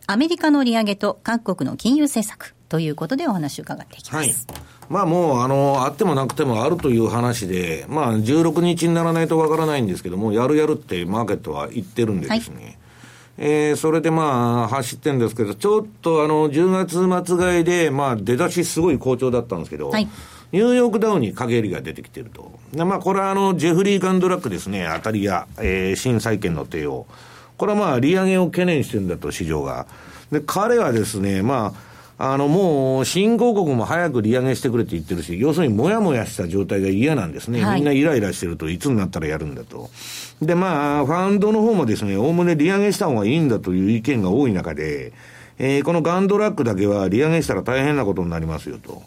[0.07, 4.47] アメリカの利上げと各国の金融政策ということでお話を伺っていきます。
[4.49, 12.62] はいまあもう、あの、あってもなくてもあるという話で、まあ16日にならないとわからないんですけども、やるやるってマーケットは言ってるんでですね。
[12.62, 12.77] はい、
[13.39, 20.09] えー、それでまあ走ってるんですけど、ちょっとあの、10月末買いで、まあ出だしすごい好調だったんですけど、はい
[20.53, 22.53] ニューヨークダウに陰りが出てきてると。
[22.73, 27.07] で、まあ、これはあの、ジェフリー・ガンドラックですね、当たりや、えー、新債券の帝王。
[27.57, 29.87] これはまあ、利上げを懸念してるんだと、市場が。
[30.31, 31.75] で、彼はですね、ま
[32.19, 37.65] あ、あの、もう、新興国も早く利上げしてくれって言ってるし、要するにもやもやした状態が嫌なんですね。
[37.65, 39.91] はい、みんなイライラしてると、いつになったらやるんだと。
[40.43, 45.15] で、まあ、ファンドの方もですね、おおむね利上げした方がいいんだという意見が多い中で、
[45.59, 49.03] えー、このガンドラックだけは利上げしたら大変なことになりますよと。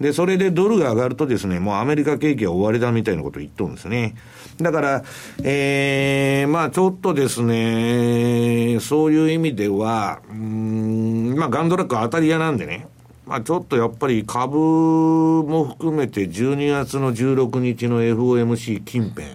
[0.00, 4.14] で、それでドルが上がるとですね、もうアメリカ景気は終わりだみたいなことを言っとるんですね。
[4.58, 5.04] だから、
[5.42, 12.86] ええー、まあちょっとですね、そういう意味では、うん、まあガンドラック当たり屋なんでね、
[13.26, 19.26] まあちょっとやっぱり株も含めて12月の16日の FOMC 近辺、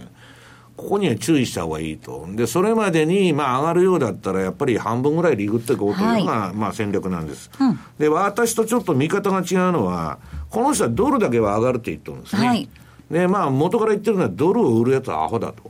[0.75, 2.27] ここには注意した方がいいと。
[2.31, 10.19] で、それまでに、まあ、上がるようだったら、やっぱり半分ぐらいリグっていこうというのが、はい、まあ、戦略なんです、うん、で、私とちょっと見方が違うのは、
[10.55, 12.47] この人はドルだけは上がるって言ってるんですね。
[12.47, 12.69] はい、
[13.11, 15.69] で、まあ、元から言ってるのは、ドルを売るやつはアホだと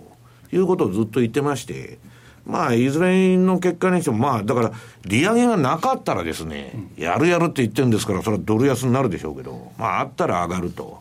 [0.52, 1.98] いうことをずっと言ってまして、
[2.46, 4.72] まあ、いずれの結果にしても、まあ、だから、
[5.04, 11.00] 利上げがなかったらですね、やるやるって言ってるんですから、それはドル安になるでしょうけど、まあ、あったら上がると。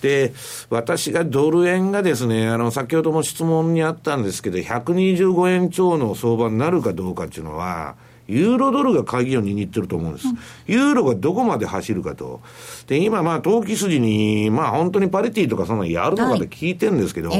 [0.00, 0.32] で、
[0.70, 7.96] 私がドル円がですね、あの、先ほども質問にあったんですけど、125円超の相場になるかどうかっていうのは、
[8.28, 10.28] ユーロドルが鍵を握ってると思うんです。
[10.66, 12.40] ユーロがどこまで走るかと。
[12.86, 17.32] で、今まあ、投機筋に、まあ本当にパリティとかそんなやるのかって聞いてるんですけど、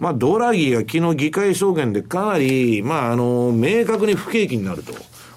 [0.00, 4.92] まあドラギが昨日議会証言でかなり、まああの、明確に不景気になると。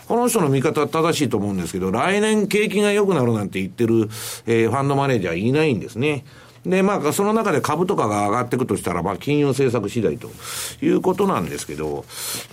[0.07, 4.09] この人の見方は正しいと思うんですけど、来年景気が良くなるなんて言ってる、
[4.47, 6.25] えー、ファンドマネージャーいないんですね。
[6.65, 10.29] で、まあ、その中で株とかが上がっていくとしたら、まあ、金融政策次第と
[10.81, 12.05] いうことなんですけど、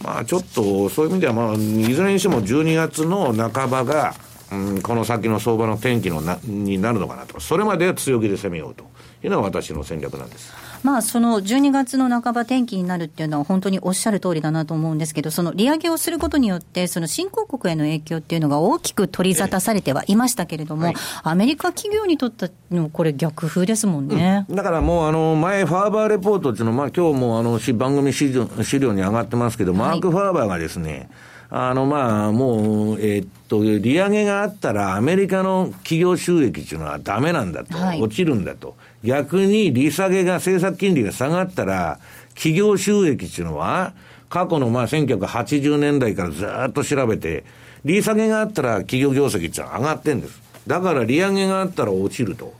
[0.03, 1.59] まあ、ちょっと、そういう意味では、まあ、い
[1.95, 4.15] ずれにしても12月の半ばが、
[4.53, 7.41] うん、この先の相場の天気のなになるのかなと。
[7.41, 8.85] それまでは強気で攻めようと
[9.27, 10.55] いうのが私の戦略なんです。
[10.83, 24.47] まあ、その12月の半ば転機になるっていうのは本当におっしゃる通りだなと思うんですけど、その利上げをすることによって、その新興国への影響っていうのが大きく取り沙汰されてはいましたけれども、はい、アメリカ企業にとってのこれ逆風ですもんね。
[24.49, 31.09] うん、だからもう、あの、前、ファーバーレポートっていうのは、まあ今日もあの、番組資料に上がってますけど、マーク・ファーバーがですね、
[31.49, 38.77] あの、まあ、もう、えー、っと、利上げがあったら、アメリカの企業収益っていうのはダメなんだと、はい、落ちるんだと。
[39.05, 41.99] 逆に利下げが、政策金利が下がったら、
[42.35, 43.95] 企業収益っていうのは、
[44.29, 47.45] 過去のまあ1980年代からずっと調べて、
[47.85, 50.41] 利下げがあったら企業業績って上がってんです。
[50.67, 52.55] だから利上げがあったら落ちると。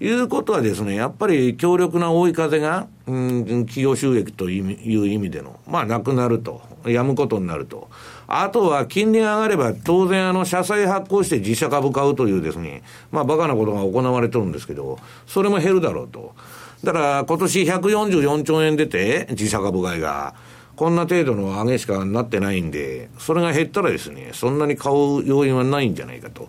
[0.00, 4.60] いうことはですね、やっぱり強力な追い風が、うん、企業収益とい
[4.98, 7.88] う意味での、まあなくなると、やむことになると。
[8.34, 16.34] あとは金利が上がれば当然あの社債発行して自社株買うというですね、まあバカなことが行われてるんですけど、それも減るだろうと。
[16.82, 20.34] だから今年144兆円出て、自社株買いが。
[20.74, 26.48] こんな程度の上げしかなってないんで、それが減ったらですね、そんなに買う要因はないんじゃないかと。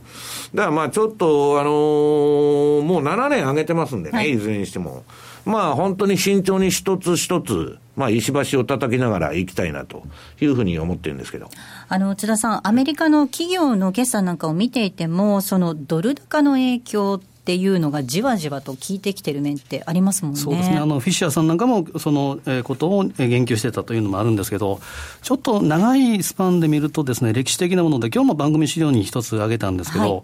[0.55, 5.03] だからまあちょっと、あのー、もう7年上げてますんでね、はい、いずれにしても。
[5.45, 10.03] まあ本当に慎重に一つ一つ、まあ石橋を叩きながら行きたいなと
[10.41, 11.49] いうふうに思ってるんですけど。
[11.87, 20.39] あの、津田さん、アメリカの企業の決算なんかを見ていても、そのドル高の影響っていうのがじわじわと効いてきてる面ってありますもんね。
[20.39, 20.77] そうですね。
[20.77, 24.79] あの、フィッシャーさんなんかもそのことを言及してたというのもあるんですけど、
[25.21, 30.23] ちょっと長いスパンで見るとですね、歴史的なもので、今日も番組資料に一つ挙げたんですけど、はい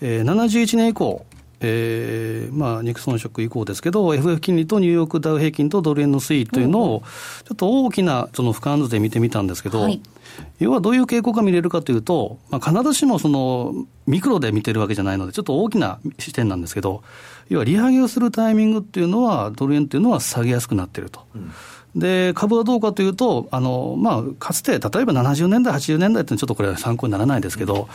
[0.00, 1.24] えー、71年以降、
[1.60, 7.02] えーまあ、ニクソンショック以降ですけど、FF 金利とニューヨークダウ平均とドル円の推移というのを、
[7.44, 10.00] ちょっと大きなその俯瞰図で見てみたんですけど、はい、
[10.58, 13.74] 要はどういう傾向が見れるかというと、まあ、必ずしもその
[14.06, 17.02] ミクロで見てるわけじゃないので、ちょっと大きな視点なんですけど、
[17.48, 21.20] 要は利上げをするタイミングっていうのは、ドル円っていうのは下げやすくなってると。
[21.34, 21.52] うん
[21.96, 27.88] で、株はどうかというと、あの、まあ、かつて、例えば70年代、80年代ってちょっとこれは参考にならないですけど、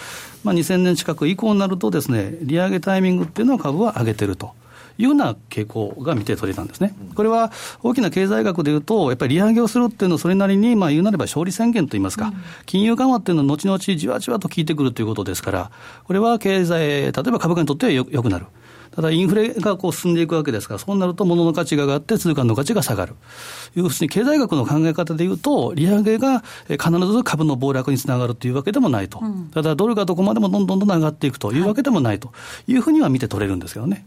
[0.44, 4.54] まあ、2000年近く以降になるとですね、利上げタイミングっていうのは株は上げてると。
[4.98, 6.94] いうような傾向が見て取れたんですね。
[7.16, 12.34] これは大きな経済学でいうと、やっぱり利上げをするっていうのは、それなりに、まあ言うなれば勝利宣言といいますか、
[12.66, 15.72] 金融緩和っていうのは後々じわじわと効いてくるということですから、
[16.04, 18.46] これは経済、例えば株価にとってはよよくなる。
[18.96, 23.16] ただインフレがこう進んでいくわけですから、そうなると物の価値が上がって通貨の価値が下がる。
[23.74, 29.20] 要するに経済学の考え方でいうと、利上げが必ず株の暴落につながるというわけでもないと。
[29.22, 32.34] うん、ただドルがどこまでもどんどんどん上がっていくというわけでもないと
[32.68, 34.06] いうふうには見て取れるんですけどね。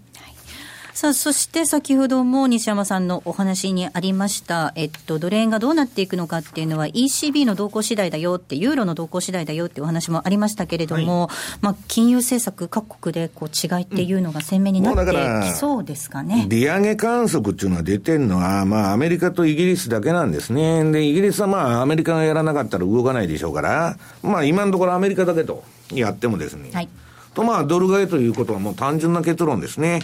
[0.94, 16.46] さあ、そして先ほども西山さんのお話にありました、えっと、ドル円がどうなっていくのかっていうのは ECB の動向次第だよって、ユーロの動向次第だよっていうお話もありましたけれども、はい、まあ、金融政策各国でこう違いっていうのが鮮明になってきそうですかね。
[16.48, 20.84] 利上げ観測っていうのは出てるのは、まあ、アメリカとイギリスだけなんですね。
[20.92, 26.88] で、イギリスはまあ、アメリカがやらなかったら動かないでしょうから、まあ、今のところアメリカだけとやってもですね、はい、
[27.34, 30.02] とまあ、ドル買いということはもう単純な結論ですね。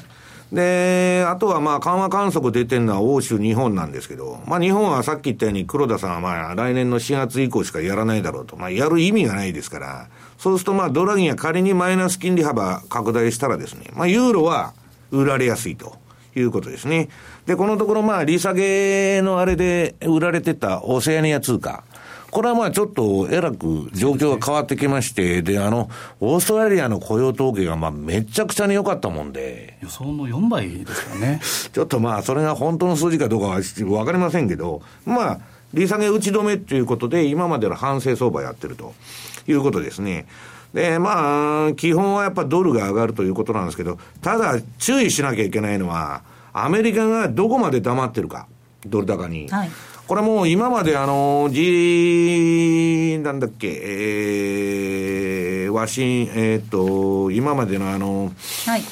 [0.52, 8.56] で、あとはまあ緩和観測出てるのは欧州、日本なんですけど、まあ日本はさっき言ったように黒田さんはまあ来年の4月以降しかやらないだろうと。
[8.56, 14.74] まあやる意味がないですから、そうするとまあドラギンが仮にマイナス金利幅拡大したらですね、まあユーロは
[15.12, 15.98] 売られやすいと。
[16.36, 17.08] いうことですね。
[17.46, 21.82] で、このところまあ利下げのあれで売られてたオセアニア通貨。
[22.30, 29.78] これはまあちょっとえらく状況が変わってきまして、で、あの、オーストラリアの雇用統計がまあめちゃくちゃに良かったもんで。
[29.82, 31.40] 予想の4倍ですかね。
[31.72, 33.60] ちょっとまあ、それが本当の数字かどうかは
[33.90, 35.38] わかりませんけど、まあ、
[35.74, 38.94] 利下げ打ち止めということで、今までの反省相場やってると
[39.46, 40.26] いうことですね。
[40.72, 46.22] で、まあ、基本はやっぱドルが上がるということなんですけど、ただ注意しなきゃいけないのは、
[46.52, 48.46] アメリカがどこまで黙ってるか、
[48.86, 49.48] ドル高に。
[49.48, 49.70] はい
[50.10, 58.32] これもう今まであの、G、なんだっけ、えー、ワシン、えっ、ー、と、今までのあの、
[58.66, 58.82] はい、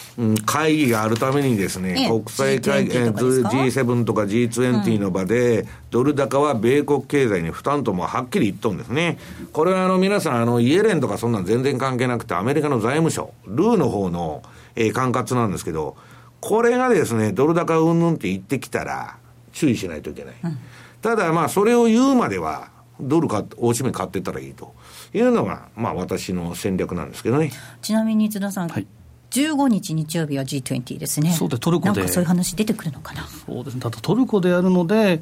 [0.47, 9.19] 会議があるためにですね、国際会議、G7 とか G20 の場で、ドル高は米国経済に負担ともはっきり言っとんですね。
[9.53, 14.45] これはあの、皆さん、あの、イエレンとかそんなん全然関係なくて、アメリカの財務省、ルーの方の、
[14.77, 15.97] えー、管轄なんですけど、
[16.41, 19.16] これがですね、ドル高うんぬんって言ってきたら、
[19.53, 20.35] 注意しないといけない。
[20.45, 20.59] うん
[21.03, 22.70] ただまあそれを言うまでは、
[23.01, 24.74] ドル買大しめ買ってたらいいと
[25.14, 27.53] いうのが、まあ私の戦略なんですけどね。
[27.82, 28.86] ちなみに津田さん、はい
[29.30, 31.32] 15日日曜日は G20 ですね。
[31.32, 32.09] そうで、トルコで。
[32.09, 33.26] そういう話出てくるのかな？
[33.46, 33.80] そうですね。
[33.80, 35.20] ただトルコでやるので、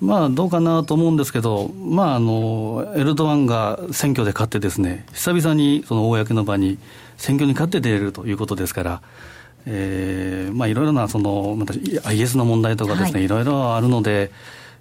[0.00, 6.78] まあどうかなと思うんですけど、まああの、エルドアンが選挙で勝ってですね、久々にその公の場に
[7.16, 9.02] 選挙に勝って出れるということですから、
[9.64, 11.74] えー、まあいろいろなその、また
[12.08, 14.32] IS の問題とかですね、はい、いろいろあるので、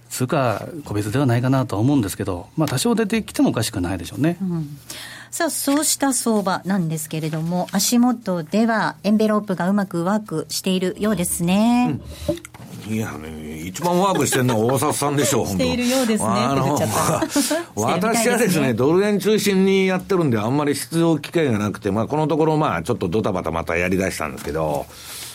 [0.09, 4.37] 通貨個別ではないかなとは思うんですけど、まあ、多少出てきてもおかしくないでしょうね。
[4.41, 4.77] うん
[5.35, 11.99] さあ、そうした相場なんですけれども、足元ではエンベロープがうまくワークしているようですね。
[12.87, 16.29] うん、いやね、一番ワークしてるのは大里さんでしょう、しているようですね。
[16.29, 16.79] あの、
[17.75, 24.85] 私はですね、ドル円中心にやってるんで、あんまり出場機会がなくて、まあ、このところ、まあ、ちょっとドタバタまたやりだしたんですけど、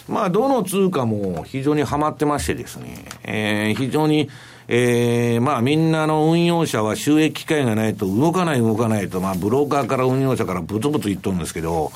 [0.08, 4.30] まあ、どの通貨も非常にはまってましてですね、えー、非常に、
[4.72, 11.90] えー、まあみんなの運用者は収益機会がないと動かない動かないと、まあブローカーから運用者からブツブツ言っとるんですけど、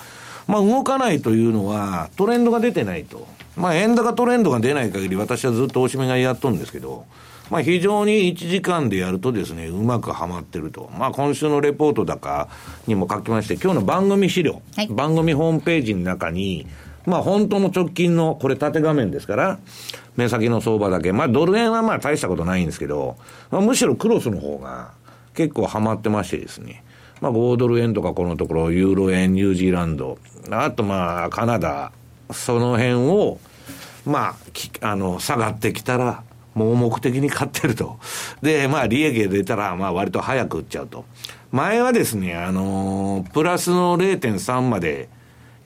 [0.48, 3.28] まあ動かないというのはトレンドが出てないと。
[3.56, 7.06] まあ円高トレンドが出ない限り私はずっとおしめがやっとるんですけど、
[7.48, 10.90] まあ非常に1時間でやるとですね、うまくはまってると。
[10.98, 12.48] まあ今週のレポートだか
[12.88, 16.66] にも書きまして、今日の番組資料、はい、番組ホームページの中に、
[17.06, 19.58] まあ本当の直近の、これ縦画面ですから、
[20.16, 21.12] 目先の相場だけ。
[21.12, 23.16] まあドル円はまあ大したことないんですけど、
[23.50, 24.92] まあ、むしろクロスの方が
[25.34, 26.84] 結構ハマってましてですね。
[27.20, 30.18] まあ5ドル円とかこのところ、ユーロ円、ニュージーランド、
[30.50, 31.92] あとまあカナダ、
[32.32, 33.38] その辺を、
[34.06, 34.36] ま
[34.80, 36.22] あ、あの、下がってきたら、
[36.54, 37.98] 盲目的に買ってると。
[38.42, 41.04] で、まあ、利益が出たら、まあ、割と早く売っちゃうと。
[41.50, 45.08] 前はですね、あのー、プラスの0.3まで、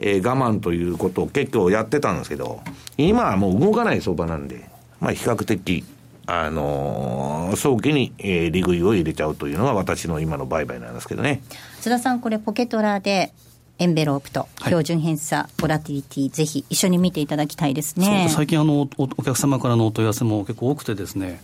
[0.01, 2.61] えー、我慢ということを結構やってたんですけど、
[2.97, 4.69] 今はもう動かない相場なんで、
[5.01, 5.85] まあ比較的、
[6.27, 11.43] あのー、早期に、えー、利食いを入れちゃうというのが私の今の売買なんですけどね。
[11.81, 13.33] 津田さん、これポケトラで、
[13.81, 18.29] エンベロープと標準偏差、はい、ボラティリティ、ぜひ一緒に見ていただきたいですね。
[18.29, 21.41] 最近あのお、お客様からのお問い合わせも結構多くてですね、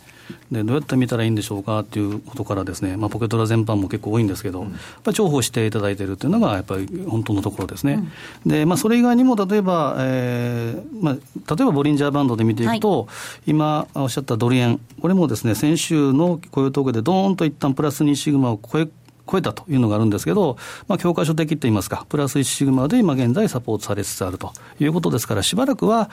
[0.51, 8.05] でどうやって見たらいいんでしょうかっていうことからですね、まあ、ポケトラ全般も結構多いんですけど、うん、やっぱり重宝していただいているというのがやっぱり本当のところですね。
[8.45, 13.07] うん、で、まあ、それ以外にも例えば、えーまあ、例えばボリンジャーバンドで見ていくと、は
[13.47, 18.89] い、今おっしゃったドル円、これもですね、先週の雇用統計でどーんと一旦プラス2シグマを超え
[19.31, 20.57] 超えたというのがあるんですけど、
[20.87, 26.11] まあ、教科書的といいますか、プラス1シグマで今現在サポートされつつあるということですから、しばらくは、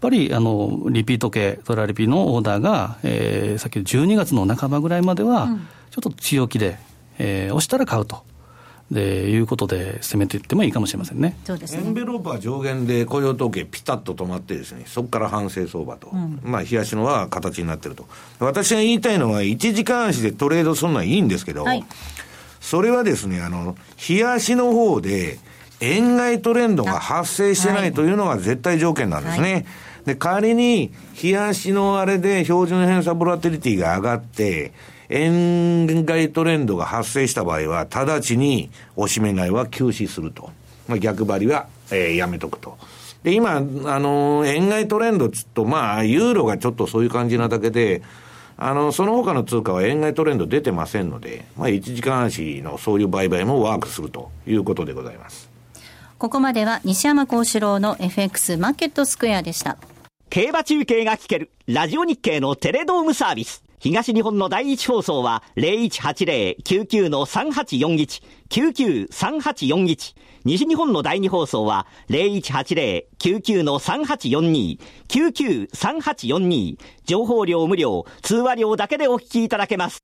[0.00, 5.48] ぱりあのリピート系、トラリピのオーダーが、えー、先ほど12月の半ばぐらいまでは、
[5.90, 6.78] ちょっと強気で、
[7.18, 8.24] えー、押したら買うと。
[8.90, 11.36] でいうことで攻めていってもいいかもしれませんね。
[11.44, 11.82] そうですね。
[11.86, 16.10] エンベロープは上限で雇用統計ピタッと止まってですね、そこから反省相場と。
[16.12, 18.06] うん、まあ、冷やしのは形になってると。
[18.40, 21.84] 私が言いたいのは、1時間足でトレードするのはいいんですけど、はい、
[22.60, 23.76] それはですね、あの、
[24.08, 25.38] 冷やしの方で、
[25.80, 29.52] 円買いトレンドが発生してないというのが絶対条件なんですね。
[29.52, 29.66] はい、
[30.04, 30.92] で、仮に、
[31.22, 34.72] 冷やしのあれで標準偏差ボラティリティが上がって、
[35.08, 40.50] 円買いトレンドが発生した場合は、直ちにおしめ買いは休止すると。
[40.88, 42.78] まあ、逆張りは、えー、やめとくと。
[43.22, 48.02] で、今、あのー、円買いトレンドつっと、まあ、ユーロがちょっとそういう感じなだけで、
[48.56, 55.50] あの、その他の通貨は円買いトレンド出てませんので、まあ、1時間足のそういう売買もワークするということでございます。
[56.18, 59.78] ここまでは西山幸四郎の FX マーケットスクエアでした。
[60.30, 63.64] 競馬中継が聞ける、ラジオ日経のテレドームサービス。
[63.80, 70.14] 東日本の第一放送は0180-99-3841、99-3841。
[70.44, 74.78] 西日本の第二放送は0180-99-3842、
[75.08, 76.78] 99-3842。
[77.04, 79.98] 情報量無料、通話料だけでお聞きいただけます。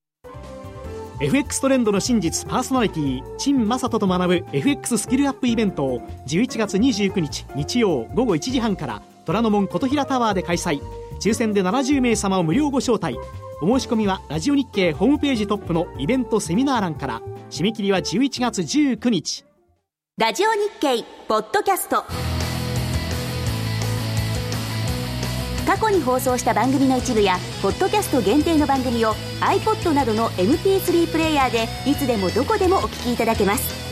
[1.20, 10.81] FX トレンドの真実パーソナリティ陳正人と学ぶ FX スキルアップイベントを11月29日日曜午後1時半から虎ノ門琴平タワーで開催。
[11.18, 13.18] 抽選で70名様を無料ご招待。
[13.61, 17.22] お申し込みはラジオ日経ホームページトップのイベントセミナー欄から。
[17.51, 19.45] 締め切りは11月19日。
[20.18, 22.05] ラジオ日経ポッドキャスト。
[25.66, 33.86] 過去に放送した番組の一部やポッドキャスト限定の番組を iPod などの MP3 プレイヤーでいつでもどこでもお聞きいただけます。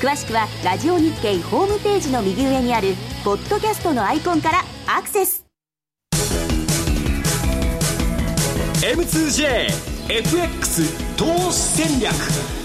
[0.00, 2.94] 詳しくはラジオ日経ホームページの右上にある
[3.24, 5.44] ポッドキャストのアイコンからアクセス。
[8.80, 9.56] M2JFX
[11.16, 12.57] 投資戦略。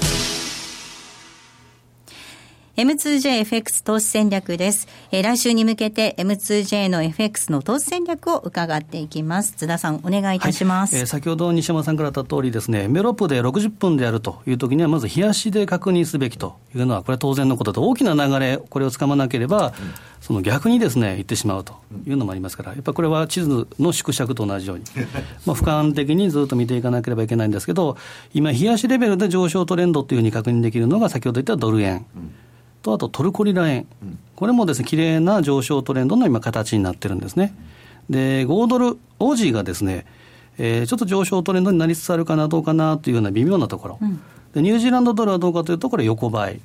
[2.75, 4.87] M2JFX 投資戦略です。
[5.11, 9.53] えー、来週に向けて M2J の FX の投資戦略を伺っていきます。
[9.53, 10.95] 津田さん、お願いいたします。
[10.95, 19.73] はい、えー、先ほど西山さんからあった通りですね、メロップで60分であるという時には、まず冷やしで確認すべきというのは、これは当然のことで、大きな流れ、これをつかまなければ、うん、
[20.19, 21.75] その逆にですね、行ってしまうと
[22.07, 24.85] いうのもありますから、やっぱりこれは地図の縮尺と同じように、
[25.45, 27.97] まあ、俯瞰的にずっと見ていかなければいけないんですけど、
[28.33, 32.07] 今、冷やしレベルで上昇トレンドというふうに確認できるのが、先ほど言ったドル円。
[32.15, 32.31] うん
[32.83, 37.55] と、あとトルコリラ円、うん、これもですね、綺麗な上昇トレンドの今、形になってるんですね。
[38.09, 40.05] で、5ドル、オージーがですね、
[40.59, 44.21] えー、ちょっと上昇トレンドになりつつあるかな、どうかなというような微妙なところ、うん、
[44.53, 46.59] でニュージーランドドルはどうかというと、これ、横ばい。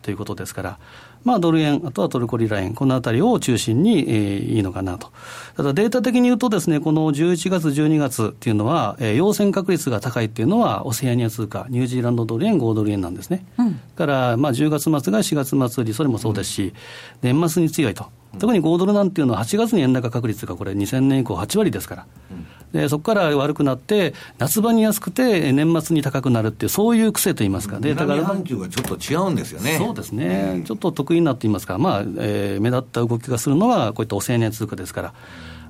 [0.00, 0.78] ということですから、
[1.24, 5.10] まあ、ドル円、あとはトルコリラ円、このあたりを中心に、えー、いいのかなと。
[5.56, 13.46] ただデータ的に言うとですね、この11月、12月っていうのは、えー、陽線確率が高いっていうのは、オセアニア通貨、ニュージーランドドル円、5ドル円なんですね。
[13.58, 16.74] うん、から、まあ、10月末が4月末売り、それもそうですし、
[17.22, 18.06] うん、年末に強いと。
[18.38, 22.06] 特に5ドルなんていうのは、8月に円高確率がこれ、2000年以降8割ですから。
[22.30, 28.22] うんでそこから悪くなって、夏場に安くて、年末に高くなるっていう、そういう癖といいますか、データが。
[28.24, 29.78] 半球がちょっと違うんですよね。
[29.78, 35.14] そうですね、うん、ちょっと得意になっていますか、まあえー、目立った動きがするのは、こういったオセアニア通貨ですから。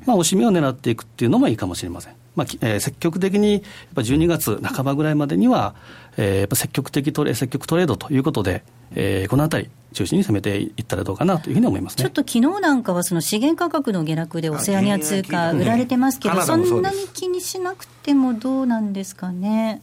[0.06, 2.14] まあ、おしめを狙っていくっていうのもいいかもしれません。
[2.36, 3.62] まあえー、積極的に、やっ
[3.94, 5.74] ぱ12月半ばぐらいまでには、
[6.16, 19.80] えー、やっぱ積極的トレ、積極トレードということで、えー、このあたり、中心に攻めていったらどうかなというふうに思います、ね、ちょっと昨日なんかは、その資源価格の下落でオセアニア通貨売られてますけど、そんなに気にしなくてもどうなんですかね。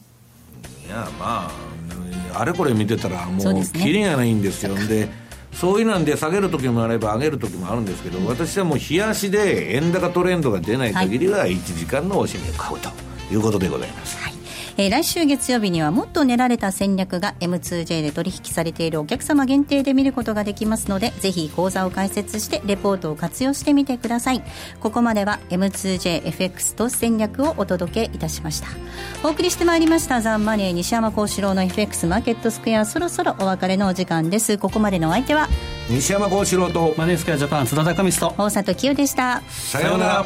[0.86, 1.50] いや、ま
[2.34, 4.76] あ、あれこれ見てたら、もう、きりがないんですよ。
[4.76, 5.10] で
[5.54, 12.90] そういうなんで下げる時もあれば上げる時もあるんですけど、私はもう冷やしで円高トレンドが出ない限りは1時間のおしめを買うと
[13.32, 14.18] いうことでございます。
[14.18, 14.41] はい
[14.82, 24.42] えー、来週月曜日にはもっと練られた戦略が M2J で取引されているお客様限定で見ることができますのでぜひ講座を開設してレポートを活用してみてください。
[24.80, 28.70] ここまでは M2JFX 投資戦略をお届けいたしました。
[29.24, 34.58] お送りしてまいりましたザンマネー西山幸四郎の FX マーケットスクエアそろそろお別れのお時間です。
[34.58, 35.48] ここまでのお相手は
[35.92, 39.44] 西山幸四郎とマネースクエアジャパン津田隆美と大里清でした。
[39.48, 40.26] さようなら